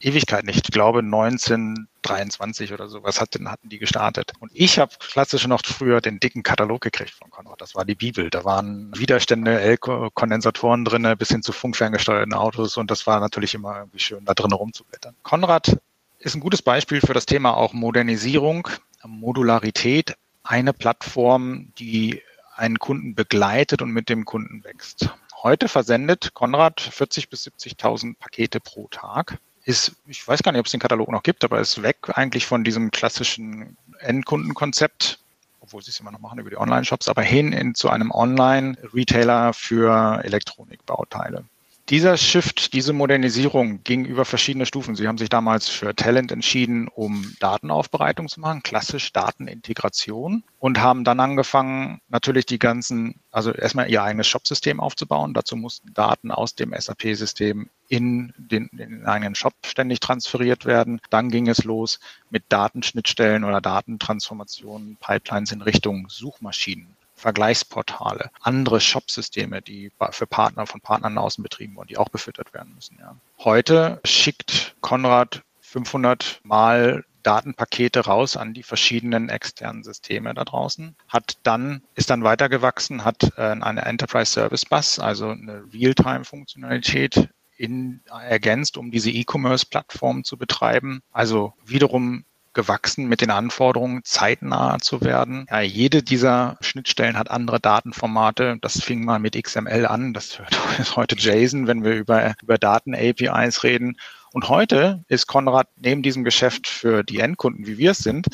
Ewigkeit 0.00 0.44
nicht. 0.44 0.66
Ich 0.66 0.72
glaube 0.72 1.00
1923 1.00 2.72
oder 2.72 2.88
sowas 2.88 3.20
hatten, 3.20 3.50
hatten 3.50 3.68
die 3.68 3.78
gestartet. 3.78 4.32
Und 4.40 4.50
ich 4.54 4.78
habe 4.78 4.92
klassisch 4.98 5.46
noch 5.46 5.62
früher 5.64 6.00
den 6.00 6.20
dicken 6.20 6.42
Katalog 6.42 6.82
gekriegt 6.82 7.10
von 7.10 7.30
Konrad. 7.30 7.60
Das 7.60 7.74
war 7.74 7.84
die 7.84 7.94
Bibel. 7.94 8.30
Da 8.30 8.44
waren 8.44 8.92
Widerstände, 8.96 9.60
L-Kondensatoren 9.60 10.84
drin, 10.84 11.14
bis 11.18 11.28
hin 11.28 11.42
zu 11.42 11.52
funkferngesteuerten 11.52 12.34
Autos. 12.34 12.76
Und 12.76 12.90
das 12.90 13.06
war 13.06 13.20
natürlich 13.20 13.54
immer 13.54 13.78
irgendwie 13.78 13.98
schön, 13.98 14.24
da 14.24 14.34
drin 14.34 14.52
rumzublättern. 14.52 15.14
Konrad 15.22 15.78
ist 16.18 16.34
ein 16.34 16.40
gutes 16.40 16.62
Beispiel 16.62 17.00
für 17.00 17.14
das 17.14 17.26
Thema 17.26 17.56
auch 17.56 17.72
Modernisierung, 17.72 18.68
Modularität. 19.04 20.16
Eine 20.42 20.72
Plattform, 20.72 21.72
die 21.78 22.22
einen 22.54 22.78
Kunden 22.78 23.14
begleitet 23.14 23.82
und 23.82 23.90
mit 23.90 24.08
dem 24.08 24.24
Kunden 24.24 24.64
wächst. 24.64 25.10
Heute 25.42 25.68
versendet 25.68 26.34
Konrad 26.34 26.80
40 26.80 27.28
bis 27.28 27.46
70.000 27.46 28.16
Pakete 28.18 28.60
pro 28.60 28.88
Tag 28.88 29.38
ist, 29.66 29.92
ich 30.06 30.26
weiß 30.26 30.42
gar 30.42 30.52
nicht, 30.52 30.60
ob 30.60 30.66
es 30.66 30.72
den 30.72 30.80
Katalog 30.80 31.10
noch 31.10 31.24
gibt, 31.24 31.44
aber 31.44 31.60
ist 31.60 31.82
weg 31.82 31.96
eigentlich 32.14 32.46
von 32.46 32.62
diesem 32.62 32.92
klassischen 32.92 33.76
Endkundenkonzept, 33.98 35.18
obwohl 35.60 35.82
sie 35.82 35.90
es 35.90 35.98
immer 35.98 36.12
noch 36.12 36.20
machen 36.20 36.38
über 36.38 36.50
die 36.50 36.56
Online-Shops, 36.56 37.08
aber 37.08 37.22
hin 37.22 37.52
in, 37.52 37.74
zu 37.74 37.90
einem 37.90 38.12
Online-Retailer 38.12 39.52
für 39.52 40.22
Elektronikbauteile. 40.22 41.44
Dieser 41.88 42.16
Shift, 42.16 42.72
diese 42.72 42.92
Modernisierung 42.92 43.84
ging 43.84 44.04
über 44.04 44.24
verschiedene 44.24 44.66
Stufen. 44.66 44.96
Sie 44.96 45.06
haben 45.06 45.18
sich 45.18 45.28
damals 45.28 45.68
für 45.68 45.94
Talent 45.94 46.32
entschieden, 46.32 46.88
um 46.88 47.36
Datenaufbereitung 47.38 48.28
zu 48.28 48.40
machen, 48.40 48.64
klassisch 48.64 49.12
Datenintegration 49.12 50.42
und 50.58 50.80
haben 50.80 51.04
dann 51.04 51.20
angefangen, 51.20 52.00
natürlich 52.08 52.44
die 52.44 52.58
ganzen, 52.58 53.20
also 53.30 53.52
erstmal 53.52 53.88
ihr 53.88 54.02
eigenes 54.02 54.26
Shop-System 54.26 54.80
aufzubauen. 54.80 55.32
Dazu 55.32 55.54
mussten 55.54 55.94
Daten 55.94 56.32
aus 56.32 56.56
dem 56.56 56.74
SAP-System 56.76 57.70
in 57.88 58.34
den, 58.36 58.66
in 58.72 58.78
den 58.78 59.06
eigenen 59.06 59.36
Shop 59.36 59.54
ständig 59.64 60.00
transferiert 60.00 60.64
werden. 60.66 61.00
Dann 61.10 61.30
ging 61.30 61.48
es 61.48 61.62
los 61.62 62.00
mit 62.30 62.42
Datenschnittstellen 62.48 63.44
oder 63.44 63.60
Datentransformationen, 63.60 64.96
Pipelines 64.96 65.52
in 65.52 65.62
Richtung 65.62 66.08
Suchmaschinen. 66.08 66.95
Vergleichsportale, 67.16 68.30
andere 68.40 68.80
Shop-Systeme, 68.80 69.62
die 69.62 69.90
für 70.10 70.26
Partner 70.26 70.66
von 70.66 70.80
Partnern 70.80 71.18
außen 71.18 71.42
betrieben 71.42 71.76
wurden, 71.76 71.88
die 71.88 71.96
auch 71.96 72.10
befüttert 72.10 72.52
werden 72.54 72.74
müssen. 72.74 72.98
Ja. 73.00 73.16
Heute 73.38 74.00
schickt 74.04 74.76
Konrad 74.80 75.42
500 75.62 76.40
Mal 76.44 77.04
Datenpakete 77.22 78.04
raus 78.04 78.36
an 78.36 78.54
die 78.54 78.62
verschiedenen 78.62 79.28
externen 79.28 79.82
Systeme 79.82 80.32
da 80.32 80.44
draußen, 80.44 80.94
hat 81.08 81.38
dann, 81.42 81.82
ist 81.96 82.10
dann 82.10 82.22
weitergewachsen, 82.22 83.04
hat 83.04 83.32
äh, 83.36 83.40
eine 83.40 83.84
Enterprise 83.84 84.30
Service 84.30 84.64
Bus, 84.64 85.00
also 85.00 85.30
eine 85.30 85.64
Realtime-Funktionalität 85.74 87.28
in, 87.56 88.00
ergänzt, 88.28 88.76
um 88.76 88.92
diese 88.92 89.10
E-Commerce-Plattform 89.10 90.22
zu 90.22 90.36
betreiben. 90.36 91.02
Also 91.10 91.54
wiederum 91.64 92.24
gewachsen 92.56 93.06
mit 93.06 93.20
den 93.20 93.30
Anforderungen, 93.30 94.00
zeitnah 94.02 94.78
zu 94.80 95.02
werden. 95.02 95.46
Ja, 95.48 95.60
jede 95.60 96.02
dieser 96.02 96.56
Schnittstellen 96.60 97.16
hat 97.16 97.30
andere 97.30 97.60
Datenformate. 97.60 98.56
Das 98.62 98.80
fing 98.82 99.04
mal 99.04 99.20
mit 99.20 99.40
XML 99.40 99.86
an. 99.86 100.14
Das 100.14 100.40
ist 100.80 100.96
heute 100.96 101.16
JSON, 101.16 101.68
wenn 101.68 101.84
wir 101.84 101.92
über, 101.92 102.34
über 102.42 102.58
Daten-APIs 102.58 103.62
reden. 103.62 103.96
Und 104.32 104.48
heute 104.48 105.04
ist 105.08 105.26
Konrad 105.26 105.68
neben 105.76 106.02
diesem 106.02 106.24
Geschäft 106.24 106.66
für 106.66 107.04
die 107.04 107.20
Endkunden, 107.20 107.66
wie 107.66 107.78
wir 107.78 107.92
es 107.92 107.98
sind, 107.98 108.26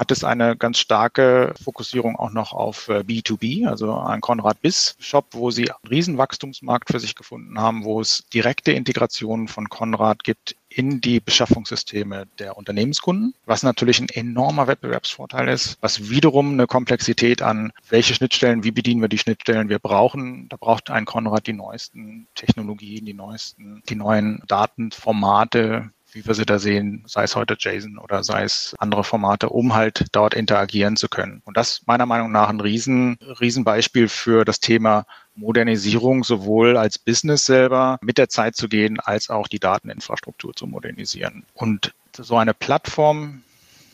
hat 0.00 0.10
es 0.10 0.24
eine 0.24 0.56
ganz 0.56 0.78
starke 0.78 1.52
Fokussierung 1.62 2.16
auch 2.16 2.30
noch 2.30 2.54
auf 2.54 2.88
B2B, 2.88 3.64
äh, 3.64 3.66
also 3.66 3.94
ein 3.98 4.22
Konrad 4.22 4.62
Biss 4.62 4.96
Shop, 4.98 5.26
wo 5.32 5.50
sie 5.50 5.70
einen 5.70 5.88
Riesenwachstumsmarkt 5.90 6.90
für 6.90 6.98
sich 6.98 7.14
gefunden 7.14 7.60
haben, 7.60 7.84
wo 7.84 8.00
es 8.00 8.24
direkte 8.32 8.72
Integrationen 8.72 9.46
von 9.46 9.68
Konrad 9.68 10.24
gibt 10.24 10.56
in 10.70 11.02
die 11.02 11.20
Beschaffungssysteme 11.20 12.28
der 12.38 12.56
Unternehmenskunden, 12.56 13.34
was 13.44 13.62
natürlich 13.62 14.00
ein 14.00 14.08
enormer 14.08 14.68
Wettbewerbsvorteil 14.68 15.48
ist, 15.48 15.76
was 15.82 16.08
wiederum 16.08 16.54
eine 16.54 16.66
Komplexität 16.66 17.42
an, 17.42 17.70
welche 17.90 18.14
Schnittstellen, 18.14 18.64
wie 18.64 18.70
bedienen 18.70 19.02
wir 19.02 19.08
die 19.08 19.18
Schnittstellen 19.18 19.68
wir 19.68 19.80
brauchen. 19.80 20.48
Da 20.48 20.56
braucht 20.56 20.88
ein 20.88 21.04
Konrad 21.04 21.46
die 21.46 21.52
neuesten 21.52 22.26
Technologien, 22.34 23.04
die 23.04 23.12
neuesten, 23.12 23.82
die 23.90 23.96
neuen 23.96 24.42
Datenformate, 24.46 25.90
wie 26.12 26.26
wir 26.26 26.34
sie 26.34 26.46
da 26.46 26.58
sehen, 26.58 27.04
sei 27.06 27.24
es 27.24 27.36
heute 27.36 27.56
JSON 27.58 27.98
oder 27.98 28.24
sei 28.24 28.42
es 28.42 28.74
andere 28.78 29.04
Formate, 29.04 29.48
um 29.48 29.74
halt 29.74 30.06
dort 30.12 30.34
interagieren 30.34 30.96
zu 30.96 31.08
können. 31.08 31.42
Und 31.44 31.56
das 31.56 31.82
meiner 31.86 32.06
Meinung 32.06 32.32
nach 32.32 32.48
ein 32.48 32.60
riesen, 32.60 33.18
Riesenbeispiel 33.40 34.08
für 34.08 34.44
das 34.44 34.60
Thema 34.60 35.06
Modernisierung 35.34 36.24
sowohl 36.24 36.76
als 36.76 36.98
Business 36.98 37.46
selber 37.46 37.98
mit 38.02 38.18
der 38.18 38.28
Zeit 38.28 38.56
zu 38.56 38.68
gehen, 38.68 39.00
als 39.00 39.30
auch 39.30 39.48
die 39.48 39.58
Dateninfrastruktur 39.58 40.54
zu 40.54 40.66
modernisieren. 40.66 41.44
Und 41.54 41.94
so 42.16 42.36
eine 42.36 42.54
Plattform, 42.54 43.42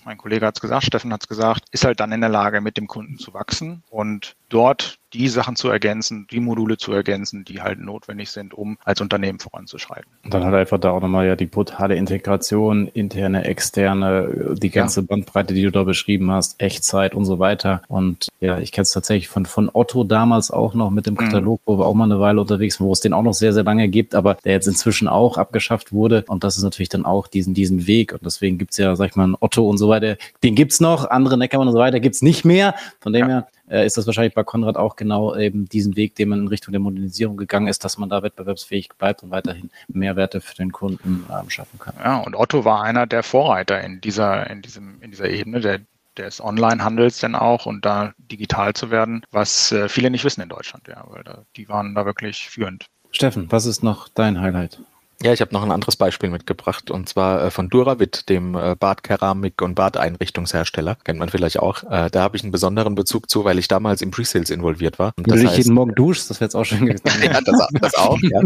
mein 0.05 0.19
Kollege 0.19 0.47
hat 0.47 0.57
es 0.57 0.61
gesagt, 0.61 0.87
Steffen 0.87 1.13
hat 1.13 1.23
es 1.23 1.29
gesagt, 1.29 1.65
ist 1.73 1.85
halt 1.85 2.01
dann 2.01 2.13
in 2.13 2.21
der 2.21 2.31
Lage, 2.31 2.61
mit 2.61 2.77
dem 2.77 2.87
Kunden 2.87 3.19
zu 3.19 3.35
wachsen 3.35 3.83
und 3.91 4.37
dort 4.49 4.99
die 5.13 5.29
Sachen 5.29 5.57
zu 5.57 5.69
ergänzen, 5.69 6.27
die 6.31 6.41
Module 6.41 6.77
zu 6.77 6.93
ergänzen, 6.93 7.45
die 7.45 7.63
halt 7.63 7.81
notwendig 7.81 8.31
sind, 8.31 8.53
um 8.53 8.77
als 8.85 9.01
Unternehmen 9.01 9.39
voranzuschreiten. 9.39 10.11
Und 10.25 10.35
dann 10.35 10.45
hat 10.45 10.53
einfach 10.53 10.79
da 10.79 10.91
auch 10.91 11.01
nochmal 11.01 11.27
ja 11.27 11.37
die 11.37 11.47
brutale 11.47 11.95
Integration, 11.97 12.89
interne, 12.89 13.45
externe, 13.45 14.57
die 14.61 14.71
ganze 14.71 15.01
ja. 15.01 15.07
Bandbreite, 15.07 15.55
die 15.55 15.63
du 15.63 15.71
da 15.71 15.85
beschrieben 15.85 16.31
hast, 16.31 16.61
Echtzeit 16.61 17.15
und 17.15 17.25
so 17.25 17.39
weiter. 17.39 17.83
Und 17.89 18.29
ja, 18.41 18.59
ich 18.59 18.73
kenne 18.73 18.83
es 18.83 18.91
tatsächlich 18.91 19.29
von, 19.29 19.47
von 19.47 19.71
Otto 19.73 20.05
damals 20.05 20.51
auch 20.51 20.75
noch 20.75 20.91
mit 20.91 21.07
dem 21.07 21.15
mhm. 21.15 21.19
Katalog, 21.19 21.61
mhm. 21.61 21.73
wo 21.73 21.79
wir 21.79 21.87
auch 21.87 21.95
mal 21.95 22.05
eine 22.05 22.21
Weile 22.21 22.41
unterwegs 22.41 22.79
waren, 22.81 22.89
wo 22.89 22.93
es 22.93 23.01
den 23.01 23.13
auch 23.13 23.23
noch 23.23 23.35
sehr, 23.35 23.53
sehr 23.53 23.65
lange 23.65 23.89
gibt, 23.89 24.15
aber 24.15 24.35
der 24.45 24.53
jetzt 24.53 24.69
inzwischen 24.69 25.09
auch 25.09 25.39
abgeschafft 25.39 25.93
wurde. 25.93 26.25
Und 26.29 26.45
das 26.45 26.57
ist 26.57 26.63
natürlich 26.63 26.91
dann 26.91 27.07
auch 27.07 27.27
diesen, 27.27 27.55
diesen 27.55 27.87
Weg. 27.87 28.13
Und 28.13 28.25
deswegen 28.25 28.59
gibt's 28.59 28.77
ja, 28.77 28.95
sag 28.97 29.11
ich 29.11 29.17
mal, 29.17 29.35
Otto 29.41 29.69
und 29.69 29.79
so 29.79 29.89
weiter. 29.89 30.17
Den 30.43 30.55
gibt's 30.55 30.81
noch, 30.81 31.09
andere 31.09 31.39
Neckermann 31.39 31.69
und 31.69 31.75
so 31.75 31.81
weiter 31.81 32.01
gibt's 32.01 32.23
nicht 32.23 32.45
mehr. 32.45 32.75
Von 33.01 33.13
dem 33.13 33.21
ja. 33.21 33.29
her 33.29 33.47
äh, 33.69 33.87
ist 33.87 33.97
das 33.97 34.07
wahrscheinlich 34.07 34.35
bei 34.35 34.45
Konrad 34.45 34.77
auch 34.77 34.97
genau 34.97 35.37
eben 35.37 35.69
diesen 35.69 35.97
Weg, 35.97 36.15
den 36.15 36.29
man 36.29 36.41
in 36.41 36.49
Richtung 36.49 36.73
der 36.73 36.81
Modernisierung 36.81 37.37
gegangen 37.37 37.69
ist, 37.69 37.85
dass 37.85 37.99
man 37.99 38.09
da 38.09 38.23
wettbewerbsfähig 38.23 38.91
bleibt 38.99 39.23
und 39.23 39.31
weiterhin 39.31 39.71
Mehrwerte 39.89 40.41
für 40.41 40.55
den 40.55 40.73
Kunden 40.73 41.27
ähm, 41.31 41.51
schaffen 41.51 41.79
kann. 41.79 41.95
Ja, 42.03 42.19
und 42.19 42.35
Otto 42.35 42.65
war 42.65 42.83
einer 42.83 43.07
der 43.07 43.23
Vorreiter 43.23 43.81
in 43.81 44.01
dieser, 44.01 44.49
in 44.51 44.63
diesem, 44.63 45.01
in 45.01 45.11
dieser 45.11 45.29
Ebene, 45.29 45.61
der 45.61 45.81
des 46.17 46.43
Online-Handels 46.43 47.19
denn 47.21 47.35
auch 47.35 47.67
und 47.67 47.85
da 47.85 48.15
digital 48.17 48.73
zu 48.73 48.91
werden, 48.91 49.23
was 49.31 49.71
äh, 49.73 49.89
viele 49.89 50.11
nicht 50.11 50.25
wissen 50.25 50.41
in 50.41 50.49
Deutschland, 50.49 50.89
ja, 50.89 51.05
weil 51.09 51.23
da, 51.25 51.45
die 51.57 51.69
waren 51.69 51.95
da 51.95 52.07
wirklich 52.07 52.49
führend. 52.49 52.87
Steffen, 53.11 53.51
was 53.51 53.67
ist 53.67 53.83
noch 53.83 54.09
dein 54.09 54.41
Highlight? 54.41 54.81
Ja, 55.23 55.33
ich 55.33 55.41
habe 55.41 55.55
noch 55.55 55.63
ein 55.63 55.71
anderes 55.71 55.97
Beispiel 55.97 56.29
mitgebracht 56.29 56.91
und 56.91 57.09
zwar 57.09 57.45
äh, 57.47 57.51
von 57.51 57.71
Duravit, 57.71 58.29
dem 58.29 58.55
äh, 58.55 58.77
Badkeramik- 58.79 59.63
und 59.63 59.75
Badeinrichtungshersteller. 59.75 60.99
Kennt 61.05 61.19
man 61.19 61.31
vielleicht 61.31 61.59
auch. 61.59 61.85
Äh, 61.85 62.11
da 62.11 62.21
habe 62.21 62.37
ich 62.37 62.43
einen 62.43 62.53
besonderen 62.53 62.95
Bezug 62.95 63.31
zu, 63.31 63.45
weil 63.45 63.59
ich 63.59 63.67
damals 63.67 64.03
im 64.03 64.11
Presales 64.11 64.51
involviert 64.51 64.99
war. 64.99 65.15
Und 65.17 65.31
das 65.31 65.41
dich 65.41 65.57
jeden 65.57 65.73
Morgen 65.73 65.95
duschst, 65.95 66.29
das 66.29 66.41
wäre 66.41 66.47
jetzt 66.47 66.55
auch 66.55 66.65
schön 66.65 66.85
gewesen. 66.85 67.03
ja, 67.23 67.41
das, 67.41 67.67
das 67.81 67.95
auch, 67.95 68.19
ja. 68.21 68.43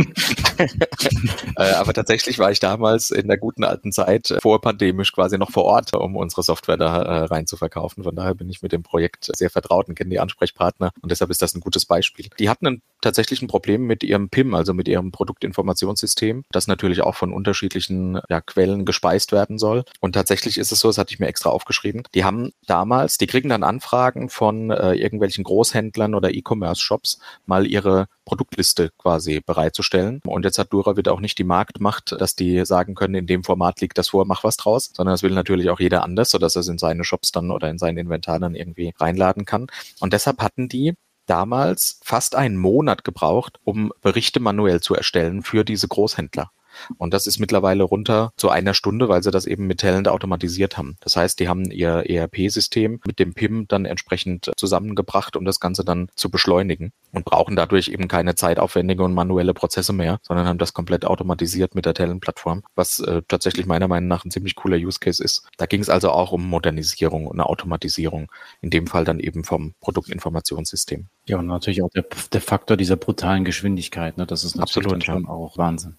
aber 1.81 1.93
tatsächlich 1.93 2.39
war 2.39 2.53
ich 2.53 2.61
damals 2.61 3.11
in 3.11 3.27
der 3.27 3.39
guten 3.39 3.65
alten 3.65 3.91
Zeit 3.91 4.33
vorpandemisch 4.41 5.13
quasi 5.13 5.39
noch 5.39 5.51
vor 5.51 5.65
Ort, 5.65 5.95
um 5.95 6.15
unsere 6.15 6.45
Software 6.45 6.77
da 6.77 7.25
rein 7.25 7.47
zu 7.47 7.57
verkaufen. 7.57 8.05
Von 8.05 8.15
daher 8.15 8.35
bin 8.35 8.49
ich 8.49 8.63
mit 8.63 8.71
dem 8.71 8.85
Projekt 8.85 9.31
sehr 9.35 9.51
vertraut 9.51 9.89
und 9.89 9.97
kenne 9.97 10.11
die 10.11 10.21
Ansprechpartner 10.21 10.93
und 11.03 11.11
deshalb 11.11 11.31
ist 11.31 11.43
das 11.43 11.55
ein 11.55 11.61
gutes 11.61 11.85
Beispiel. 11.85 12.29
Die 12.39 12.49
hatten 12.49 12.67
ein, 12.67 12.83
tatsächlich 13.01 13.43
ein 13.43 13.49
Problem 13.49 13.87
mit 13.87 14.05
ihrem 14.05 14.29
PIM, 14.29 14.55
also 14.55 14.73
mit 14.73 14.87
ihrem 14.87 15.11
Produktinformationssystem. 15.11 16.45
Das 16.53 16.60
das 16.61 16.67
natürlich 16.67 17.01
auch 17.01 17.15
von 17.15 17.33
unterschiedlichen 17.33 18.21
ja, 18.29 18.43
Quellen 18.43 18.85
gespeist 18.85 19.33
werden 19.33 19.59
soll. 19.59 19.85
Und 20.01 20.13
tatsächlich 20.13 20.59
ist 20.59 20.73
es 20.73 20.81
so, 20.81 20.89
das 20.89 20.99
hatte 20.99 21.15
ich 21.15 21.21
mir 21.21 21.27
extra 21.27 21.49
aufgeschrieben, 21.49 22.03
die 22.15 22.25
haben 22.25 22.53
damals, 22.67 23.17
die 23.17 23.27
kriegen 23.27 23.49
dann 23.49 23.63
Anfragen 23.63 24.29
von 24.29 24.71
äh, 24.71 24.93
irgendwelchen 24.93 25.45
Großhändlern 25.45 26.15
oder 26.15 26.35
E-Commerce-Shops, 26.35 27.19
mal 27.47 27.67
ihre 27.67 28.07
Produktliste 28.27 28.91
quasi 28.99 29.41
bereitzustellen. 29.41 30.21
Und 30.27 30.45
jetzt 30.45 30.59
hat 30.59 30.73
Dura 30.73 30.97
wieder 30.97 31.13
auch 31.13 31.21
nicht 31.21 31.39
die 31.39 31.45
Marktmacht, 31.45 32.13
dass 32.19 32.37
die 32.37 32.65
sagen 32.67 32.95
können, 32.95 33.15
in 33.15 33.27
dem 33.27 33.43
Format 33.43 33.81
liegt 33.81 33.97
das 33.97 34.11
vor, 34.11 34.27
mach 34.27 34.45
was 34.45 34.57
draus, 34.57 34.91
sondern 34.95 35.15
das 35.15 35.23
will 35.23 35.33
natürlich 35.33 35.71
auch 35.71 35.81
jeder 35.81 36.05
anders, 36.05 36.31
sodass 36.31 36.57
er 36.57 36.61
es 36.61 36.69
in 36.69 36.79
seine 36.79 37.05
Shops 37.05 37.33
dann 37.33 37.51
oder 37.51 37.71
in 37.71 37.79
sein 37.79 37.97
Inventar 37.97 38.39
dann 38.39 38.55
irgendwie 38.55 38.93
reinladen 38.99 39.47
kann. 39.47 39.67
Und 40.01 40.13
deshalb 40.13 40.43
hatten 40.43 40.69
die 40.69 40.95
damals 41.31 42.01
fast 42.03 42.35
einen 42.35 42.57
Monat 42.57 43.05
gebraucht, 43.05 43.61
um 43.65 43.93
Berichte 44.03 44.41
manuell 44.41 44.81
zu 44.81 44.97
erstellen 44.97 45.43
für 45.43 45.65
diese 45.65 45.87
Großhändler. 45.87 46.51
Und 46.99 47.15
das 47.15 47.27
ist 47.27 47.39
mittlerweile 47.39 47.85
runter 47.85 48.33
zu 48.37 48.51
einer 48.51 48.75
Stunde, 48.75 49.09
weil 49.09 49.23
sie 49.23 49.31
das 49.31 49.47
eben 49.47 49.67
mit 49.67 49.81
Talent 49.81 50.09
automatisiert 50.09 50.77
haben. 50.77 50.97
Das 51.01 51.17
heißt, 51.17 51.41
die 51.41 51.49
haben 51.49 51.71
ihr 51.71 52.05
ERP-System 52.09 53.01
mit 53.07 53.19
dem 53.19 53.35
PIM 53.35 53.67
dann 53.69 53.85
entsprechend 53.85 54.51
zusammengebracht, 54.57 55.37
um 55.37 55.45
das 55.45 55.61
Ganze 55.61 55.85
dann 55.85 56.09
zu 56.15 56.31
beschleunigen 56.31 56.93
und 57.13 57.25
brauchen 57.25 57.57
dadurch 57.57 57.89
eben 57.89 58.09
keine 58.09 58.35
zeitaufwendige 58.35 59.03
und 59.03 59.15
manuelle 59.15 59.55
Prozesse 59.55 59.93
mehr, 59.93 60.19
sondern 60.23 60.47
haben 60.47 60.59
das 60.59 60.75
komplett 60.75 61.05
automatisiert 61.05 61.75
mit 61.75 61.87
der 61.87 61.95
Talent-Plattform, 61.95 62.63
was 62.75 63.01
äh, 63.01 63.23
tatsächlich 63.29 63.67
meiner 63.67 63.89
Meinung 63.89 64.09
nach 64.09 64.25
ein 64.25 64.31
ziemlich 64.31 64.55
cooler 64.55 64.77
Use 64.77 64.99
Case 65.01 65.23
ist. 65.23 65.47
Da 65.57 65.67
ging 65.67 65.81
es 65.81 65.89
also 65.89 66.11
auch 66.11 66.33
um 66.33 66.47
Modernisierung 66.47 67.27
und 67.27 67.41
Automatisierung, 67.41 68.31
in 68.61 68.71
dem 68.71 68.87
Fall 68.87 69.05
dann 69.05 69.21
eben 69.21 69.45
vom 69.45 69.75
Produktinformationssystem. 69.81 71.07
Ja, 71.27 71.39
und 71.39 71.47
natürlich 71.47 71.83
auch 71.83 71.91
der, 71.91 72.05
der 72.33 72.41
Faktor 72.41 72.77
dieser 72.77 72.97
brutalen 72.97 73.45
Geschwindigkeit, 73.45 74.17
ne? 74.17 74.27
das 74.27 74.45
ist 74.45 74.57
natürlich 74.57 74.87
Absolut, 74.87 75.05
schon 75.05 75.25
ja. 75.25 75.29
auch 75.29 75.59
Wahnsinn. 75.59 75.97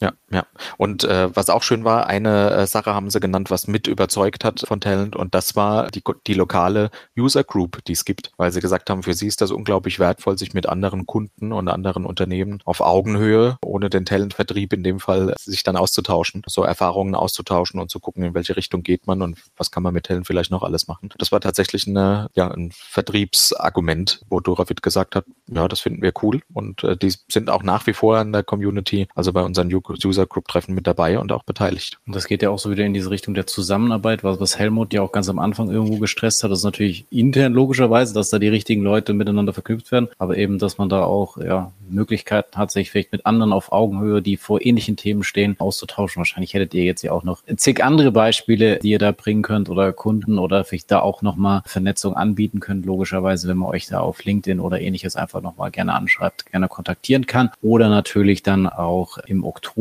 Ja, 0.00 0.12
ja. 0.30 0.46
Und 0.76 1.02
äh, 1.04 1.34
was 1.34 1.50
auch 1.50 1.62
schön 1.64 1.84
war, 1.84 2.06
eine 2.06 2.50
äh, 2.50 2.66
Sache 2.66 2.94
haben 2.94 3.10
sie 3.10 3.18
genannt, 3.18 3.50
was 3.50 3.66
mit 3.66 3.88
überzeugt 3.88 4.44
hat 4.44 4.60
von 4.60 4.80
Talent 4.80 5.16
und 5.16 5.34
das 5.34 5.56
war 5.56 5.88
die, 5.88 6.02
die 6.26 6.34
lokale 6.34 6.90
User 7.18 7.42
Group, 7.42 7.84
die 7.86 7.92
es 7.92 8.04
gibt, 8.04 8.30
weil 8.36 8.52
sie 8.52 8.60
gesagt 8.60 8.90
haben, 8.90 9.02
für 9.02 9.14
sie 9.14 9.26
ist 9.26 9.40
das 9.40 9.50
unglaublich 9.50 9.98
wertvoll, 9.98 10.38
sich 10.38 10.54
mit 10.54 10.68
anderen 10.68 11.06
Kunden 11.06 11.52
und 11.52 11.68
anderen 11.68 12.04
Unternehmen 12.04 12.60
auf 12.64 12.80
Augenhöhe, 12.80 13.58
ohne 13.64 13.90
den 13.90 14.04
Talentvertrieb 14.04 14.72
in 14.72 14.84
dem 14.84 15.00
Fall, 15.00 15.34
sich 15.38 15.64
dann 15.64 15.76
auszutauschen, 15.76 16.42
so 16.46 16.62
Erfahrungen 16.62 17.16
auszutauschen 17.16 17.80
und 17.80 17.90
zu 17.90 17.98
gucken, 17.98 18.22
in 18.22 18.34
welche 18.34 18.56
Richtung 18.56 18.84
geht 18.84 19.08
man 19.08 19.20
und 19.20 19.38
was 19.56 19.72
kann 19.72 19.82
man 19.82 19.94
mit 19.94 20.06
Talent 20.06 20.28
vielleicht 20.28 20.52
noch 20.52 20.62
alles 20.62 20.86
machen. 20.86 21.08
Das 21.18 21.32
war 21.32 21.40
tatsächlich 21.40 21.88
eine, 21.88 22.28
ja, 22.34 22.48
ein 22.48 22.70
Vertriebsargument, 22.72 24.20
wo 24.28 24.38
Doravit 24.38 24.80
gesagt 24.80 25.16
hat, 25.16 25.24
ja, 25.48 25.66
das 25.66 25.80
finden 25.80 26.02
wir 26.02 26.12
cool 26.22 26.40
und 26.52 26.84
äh, 26.84 26.96
die 26.96 27.12
sind 27.28 27.50
auch 27.50 27.64
nach 27.64 27.88
wie 27.88 27.94
vor 27.94 28.20
in 28.20 28.32
der 28.32 28.44
Community, 28.44 29.08
also 29.16 29.32
bei 29.32 29.42
unseren 29.42 29.70
User 30.04 30.26
Group 30.26 30.48
Treffen 30.48 30.74
mit 30.74 30.86
dabei 30.86 31.18
und 31.18 31.32
auch 31.32 31.44
beteiligt. 31.44 31.98
Und 32.06 32.14
das 32.14 32.26
geht 32.26 32.42
ja 32.42 32.50
auch 32.50 32.58
so 32.58 32.70
wieder 32.70 32.84
in 32.84 32.94
diese 32.94 33.10
Richtung 33.10 33.34
der 33.34 33.46
Zusammenarbeit, 33.46 34.24
was, 34.24 34.40
was 34.40 34.58
Helmut 34.58 34.92
ja 34.92 35.02
auch 35.02 35.12
ganz 35.12 35.28
am 35.28 35.38
Anfang 35.38 35.70
irgendwo 35.70 35.98
gestresst 35.98 36.42
hat. 36.42 36.50
Das 36.50 36.60
ist 36.60 36.64
natürlich 36.64 37.06
intern 37.10 37.52
logischerweise, 37.52 38.14
dass 38.14 38.30
da 38.30 38.38
die 38.38 38.48
richtigen 38.48 38.82
Leute 38.82 39.14
miteinander 39.14 39.52
verknüpft 39.52 39.90
werden, 39.92 40.08
aber 40.18 40.36
eben, 40.36 40.58
dass 40.58 40.78
man 40.78 40.88
da 40.88 41.04
auch 41.04 41.36
ja, 41.38 41.72
Möglichkeiten 41.88 42.56
hat, 42.56 42.70
sich 42.70 42.90
vielleicht 42.90 43.12
mit 43.12 43.26
anderen 43.26 43.52
auf 43.52 43.72
Augenhöhe, 43.72 44.22
die 44.22 44.36
vor 44.36 44.64
ähnlichen 44.64 44.96
Themen 44.96 45.22
stehen, 45.22 45.56
auszutauschen. 45.58 46.20
Wahrscheinlich 46.20 46.54
hättet 46.54 46.74
ihr 46.74 46.84
jetzt 46.84 47.02
ja 47.02 47.12
auch 47.12 47.24
noch 47.24 47.42
zig 47.56 47.82
andere 47.82 48.12
Beispiele, 48.12 48.78
die 48.78 48.90
ihr 48.90 48.98
da 48.98 49.12
bringen 49.12 49.42
könnt 49.42 49.68
oder 49.68 49.92
Kunden 49.92 50.38
oder 50.38 50.64
vielleicht 50.64 50.90
da 50.90 51.00
auch 51.00 51.22
nochmal 51.22 51.62
Vernetzung 51.64 52.14
anbieten 52.14 52.60
könnt, 52.60 52.86
logischerweise, 52.86 53.48
wenn 53.48 53.58
man 53.58 53.70
euch 53.70 53.86
da 53.86 54.00
auf 54.00 54.24
LinkedIn 54.24 54.60
oder 54.60 54.80
ähnliches 54.80 55.16
einfach 55.16 55.42
nochmal 55.42 55.70
gerne 55.70 55.94
anschreibt, 55.94 56.46
gerne 56.46 56.68
kontaktieren 56.68 57.26
kann. 57.26 57.50
Oder 57.62 57.88
natürlich 57.88 58.42
dann 58.42 58.66
auch 58.66 59.18
im 59.18 59.44
Oktober 59.44 59.77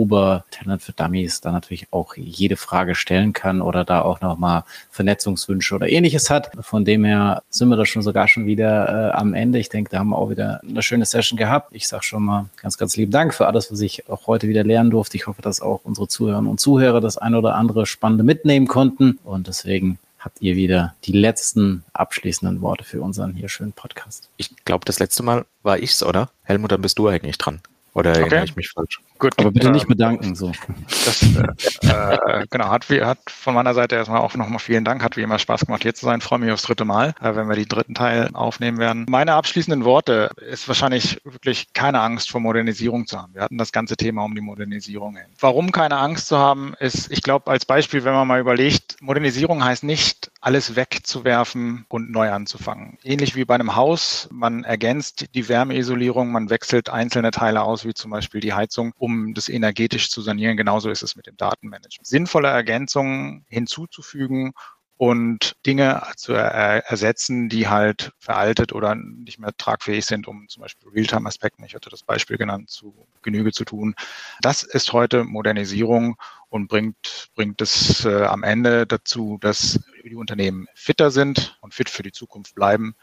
Talent 0.52 0.82
für 0.82 0.94
Dummies 0.94 1.42
da 1.42 1.52
natürlich 1.52 1.88
auch 1.92 2.16
jede 2.16 2.56
Frage 2.56 2.96
stellen 2.96 3.34
kann 3.34 3.62
oder 3.62 3.84
da 3.84 4.02
auch 4.02 4.22
nochmal 4.22 4.64
Vernetzungswünsche 4.92 5.76
oder 5.76 5.90
ähnliches 5.90 6.30
hat. 6.30 6.52
Von 6.62 6.86
dem 6.86 7.04
her 7.04 7.42
sind 7.50 7.70
wir 7.70 7.78
da 7.78 7.86
schon 7.86 8.02
sogar 8.02 8.28
schon 8.28 8.46
wieder 8.46 9.10
äh, 9.10 9.18
am 9.18 9.34
Ende. 9.34 9.60
Ich 9.60 9.70
denke, 9.70 9.90
da 9.90 10.00
haben 10.00 10.10
wir 10.10 10.18
auch 10.18 10.30
wieder 10.30 10.62
eine 10.68 10.82
schöne 10.82 11.06
Session 11.06 11.38
gehabt. 11.38 11.70
Ich 11.74 11.88
sage 11.88 12.04
schon 12.04 12.24
mal 12.24 12.46
ganz, 12.62 12.78
ganz 12.78 12.96
lieben 12.96 13.12
Dank 13.12 13.34
für 13.34 13.48
alles, 13.48 13.72
was 13.72 13.82
ich 13.82 14.08
auch 14.10 14.28
heute 14.28 14.48
wieder 14.48 14.64
lernen 14.64 14.92
durfte. 14.92 15.18
Ich 15.18 15.28
hoffe, 15.28 15.42
dass 15.42 15.62
auch 15.62 15.82
unsere 15.84 16.08
Zuhörerinnen 16.08 16.50
und 16.50 16.60
Zuhörer 16.60 17.02
das 17.02 17.18
ein 17.18 17.36
oder 17.36 17.56
andere 17.56 17.86
Spannende 17.86 18.24
mitnehmen 18.24 18.68
konnten. 18.68 19.20
Und 19.24 19.48
deswegen 19.48 20.00
habt 20.20 20.42
ihr 20.42 20.56
wieder 20.56 20.94
die 21.06 21.14
letzten 21.14 21.84
abschließenden 21.94 22.62
Worte 22.62 22.84
für 22.84 23.02
unseren 23.02 23.34
hier 23.34 23.50
schönen 23.50 23.74
Podcast. 23.74 24.30
Ich 24.38 24.56
glaube, 24.66 24.86
das 24.86 25.00
letzte 25.00 25.24
Mal 25.24 25.46
war 25.64 25.80
ich's, 25.80 26.04
oder? 26.04 26.30
Helmut, 26.44 26.72
dann 26.72 26.82
bist 26.82 27.00
du 27.00 27.08
eigentlich 27.08 27.38
dran. 27.38 27.62
Oder 27.98 28.12
okay. 28.12 28.20
erinnere 28.20 28.46
ich 28.46 28.56
mich 28.56 28.70
falsch? 28.70 29.00
Gut, 29.18 29.34
aber 29.38 29.50
bitte 29.50 29.70
äh, 29.70 29.72
nicht 29.72 29.88
bedanken. 29.88 30.36
So. 30.36 30.52
Das, 30.88 31.24
äh, 31.24 32.42
äh, 32.42 32.46
genau, 32.52 32.70
hat, 32.70 32.88
hat 32.88 33.18
von 33.28 33.56
meiner 33.56 33.74
Seite 33.74 33.96
erstmal 33.96 34.20
auch 34.20 34.36
nochmal 34.36 34.60
vielen 34.60 34.86
Dank. 34.86 35.02
Hat 35.02 35.18
wie 35.18 35.24
immer 35.24 35.40
Spaß 35.40 35.66
gemacht, 35.66 35.82
hier 35.82 35.96
zu 35.96 36.06
sein. 36.06 36.22
Freue 36.22 36.38
mich 36.38 36.52
aufs 36.52 36.62
dritte 36.62 36.86
Mal, 36.86 37.16
äh, 37.22 37.36
wenn 37.36 37.50
wir 37.50 37.56
den 37.56 37.68
dritten 37.68 37.96
Teil 37.96 38.30
aufnehmen 38.34 38.78
werden. 38.78 39.08
Meine 39.10 39.34
abschließenden 39.34 39.84
Worte 39.84 40.30
ist 40.48 40.68
wahrscheinlich 40.68 41.20
wirklich 41.24 41.74
keine 41.74 42.00
Angst 42.02 42.30
vor 42.30 42.40
Modernisierung 42.40 43.08
zu 43.08 43.18
haben. 43.18 43.34
Wir 43.34 43.42
hatten 43.42 43.58
das 43.58 43.72
ganze 43.72 43.98
Thema 43.98 44.24
um 44.26 44.36
die 44.36 44.42
Modernisierung. 44.42 45.18
Warum 45.40 45.72
keine 45.72 45.98
Angst 45.98 46.28
zu 46.28 46.38
haben, 46.38 46.76
ist, 46.80 47.12
ich 47.12 47.24
glaube, 47.24 47.50
als 47.50 47.66
Beispiel, 47.66 48.04
wenn 48.04 48.14
man 48.14 48.28
mal 48.28 48.40
überlegt, 48.40 48.98
Modernisierung 49.02 49.64
heißt 49.64 49.84
nicht, 49.84 50.30
alles 50.42 50.76
wegzuwerfen 50.76 51.86
und 51.90 52.12
neu 52.12 52.30
anzufangen. 52.32 53.00
Ähnlich 53.04 53.36
wie 53.36 53.46
bei 53.46 53.56
einem 53.56 53.76
Haus, 53.76 54.30
man 54.32 54.64
ergänzt 54.64 55.26
die 55.34 55.50
Wärmeisolierung, 55.50 56.32
man 56.32 56.52
wechselt 56.52 56.90
einzelne 56.90 57.32
Teile 57.32 57.64
aus, 57.64 57.87
wie 57.88 57.94
zum 57.94 58.12
Beispiel 58.12 58.42
die 58.42 58.54
Heizung, 58.54 58.94
um 58.98 59.34
das 59.34 59.50
energetisch 59.50 60.10
zu 60.10 60.22
sanieren. 60.22 60.58
Genauso 60.58 60.90
ist 60.90 61.04
es 61.04 61.16
mit 61.16 61.28
dem 61.28 61.38
Datenmanagement. 61.38 62.06
Sinnvolle 62.06 62.50
Ergänzungen 62.50 63.46
hinzuzufügen 63.50 64.54
und 64.98 65.56
Dinge 65.66 66.02
zu 66.16 66.34
er 66.34 66.86
ersetzen, 66.88 67.50
die 67.50 67.68
halt 67.68 68.12
veraltet 68.18 68.74
oder 68.74 68.96
nicht 68.96 69.40
mehr 69.40 69.52
tragfähig 69.56 70.06
sind, 70.06 70.28
um 70.28 70.50
zum 70.50 70.62
Beispiel 70.62 70.90
Realtime-Aspekten, 70.90 71.64
ich 71.64 71.76
hatte 71.76 71.90
das 71.90 72.02
Beispiel 72.02 72.38
genannt, 72.38 72.70
zu 72.70 73.08
Genüge 73.22 73.52
zu 73.52 73.64
tun. 73.64 73.96
Das 74.42 74.64
ist 74.64 74.94
heute 74.94 75.24
Modernisierung 75.24 76.18
und 76.50 76.68
bringt, 76.68 77.30
bringt 77.36 77.62
es 77.62 78.06
äh, 78.06 78.24
am 78.24 78.42
Ende 78.44 78.88
dazu, 78.88 79.38
dass 79.40 79.80
die 80.04 80.16
Unternehmen 80.16 80.68
fitter 80.74 81.12
sind 81.12 81.58
und 81.62 81.76
fit 81.76 81.90
für 81.90 82.04
die 82.04 82.12
Zukunft 82.12 82.56
bleiben. 82.56 82.96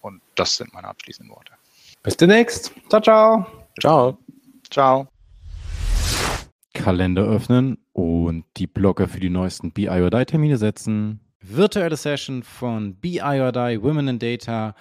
Und 0.00 0.22
das 0.36 0.56
sind 0.56 0.72
meine 0.72 0.88
abschließenden 0.88 1.34
Worte. 1.34 1.52
Bis 2.02 2.16
demnächst. 2.16 2.72
Ciao, 2.88 3.02
ciao. 3.02 3.65
Ciao. 3.80 4.18
Ciao. 4.70 5.08
Kalender 6.72 7.24
öffnen 7.24 7.78
und 7.92 8.44
die 8.56 8.66
Blogger 8.66 9.08
für 9.08 9.20
die 9.20 9.30
neuesten 9.30 9.72
BI 9.72 9.88
or 9.88 10.10
Die 10.10 10.24
Termine 10.24 10.56
setzen. 10.56 11.20
Virtuelle 11.40 11.96
Session 11.96 12.42
von 12.42 12.96
BI 12.96 13.20
or 13.20 13.52
Die 13.52 13.82
Women 13.82 14.08
in 14.08 14.18
Data 14.18 14.74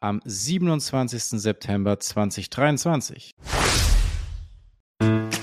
am 0.00 0.20
27. 0.24 1.40
September 1.40 1.98
2023. 1.98 3.34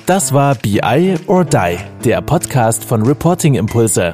Das 0.05 0.33
war 0.33 0.55
BI 0.55 1.17
or 1.27 1.45
Die, 1.45 1.77
der 2.03 2.21
Podcast 2.21 2.83
von 2.83 3.05
Reporting 3.05 3.55
Impulse. 3.55 4.13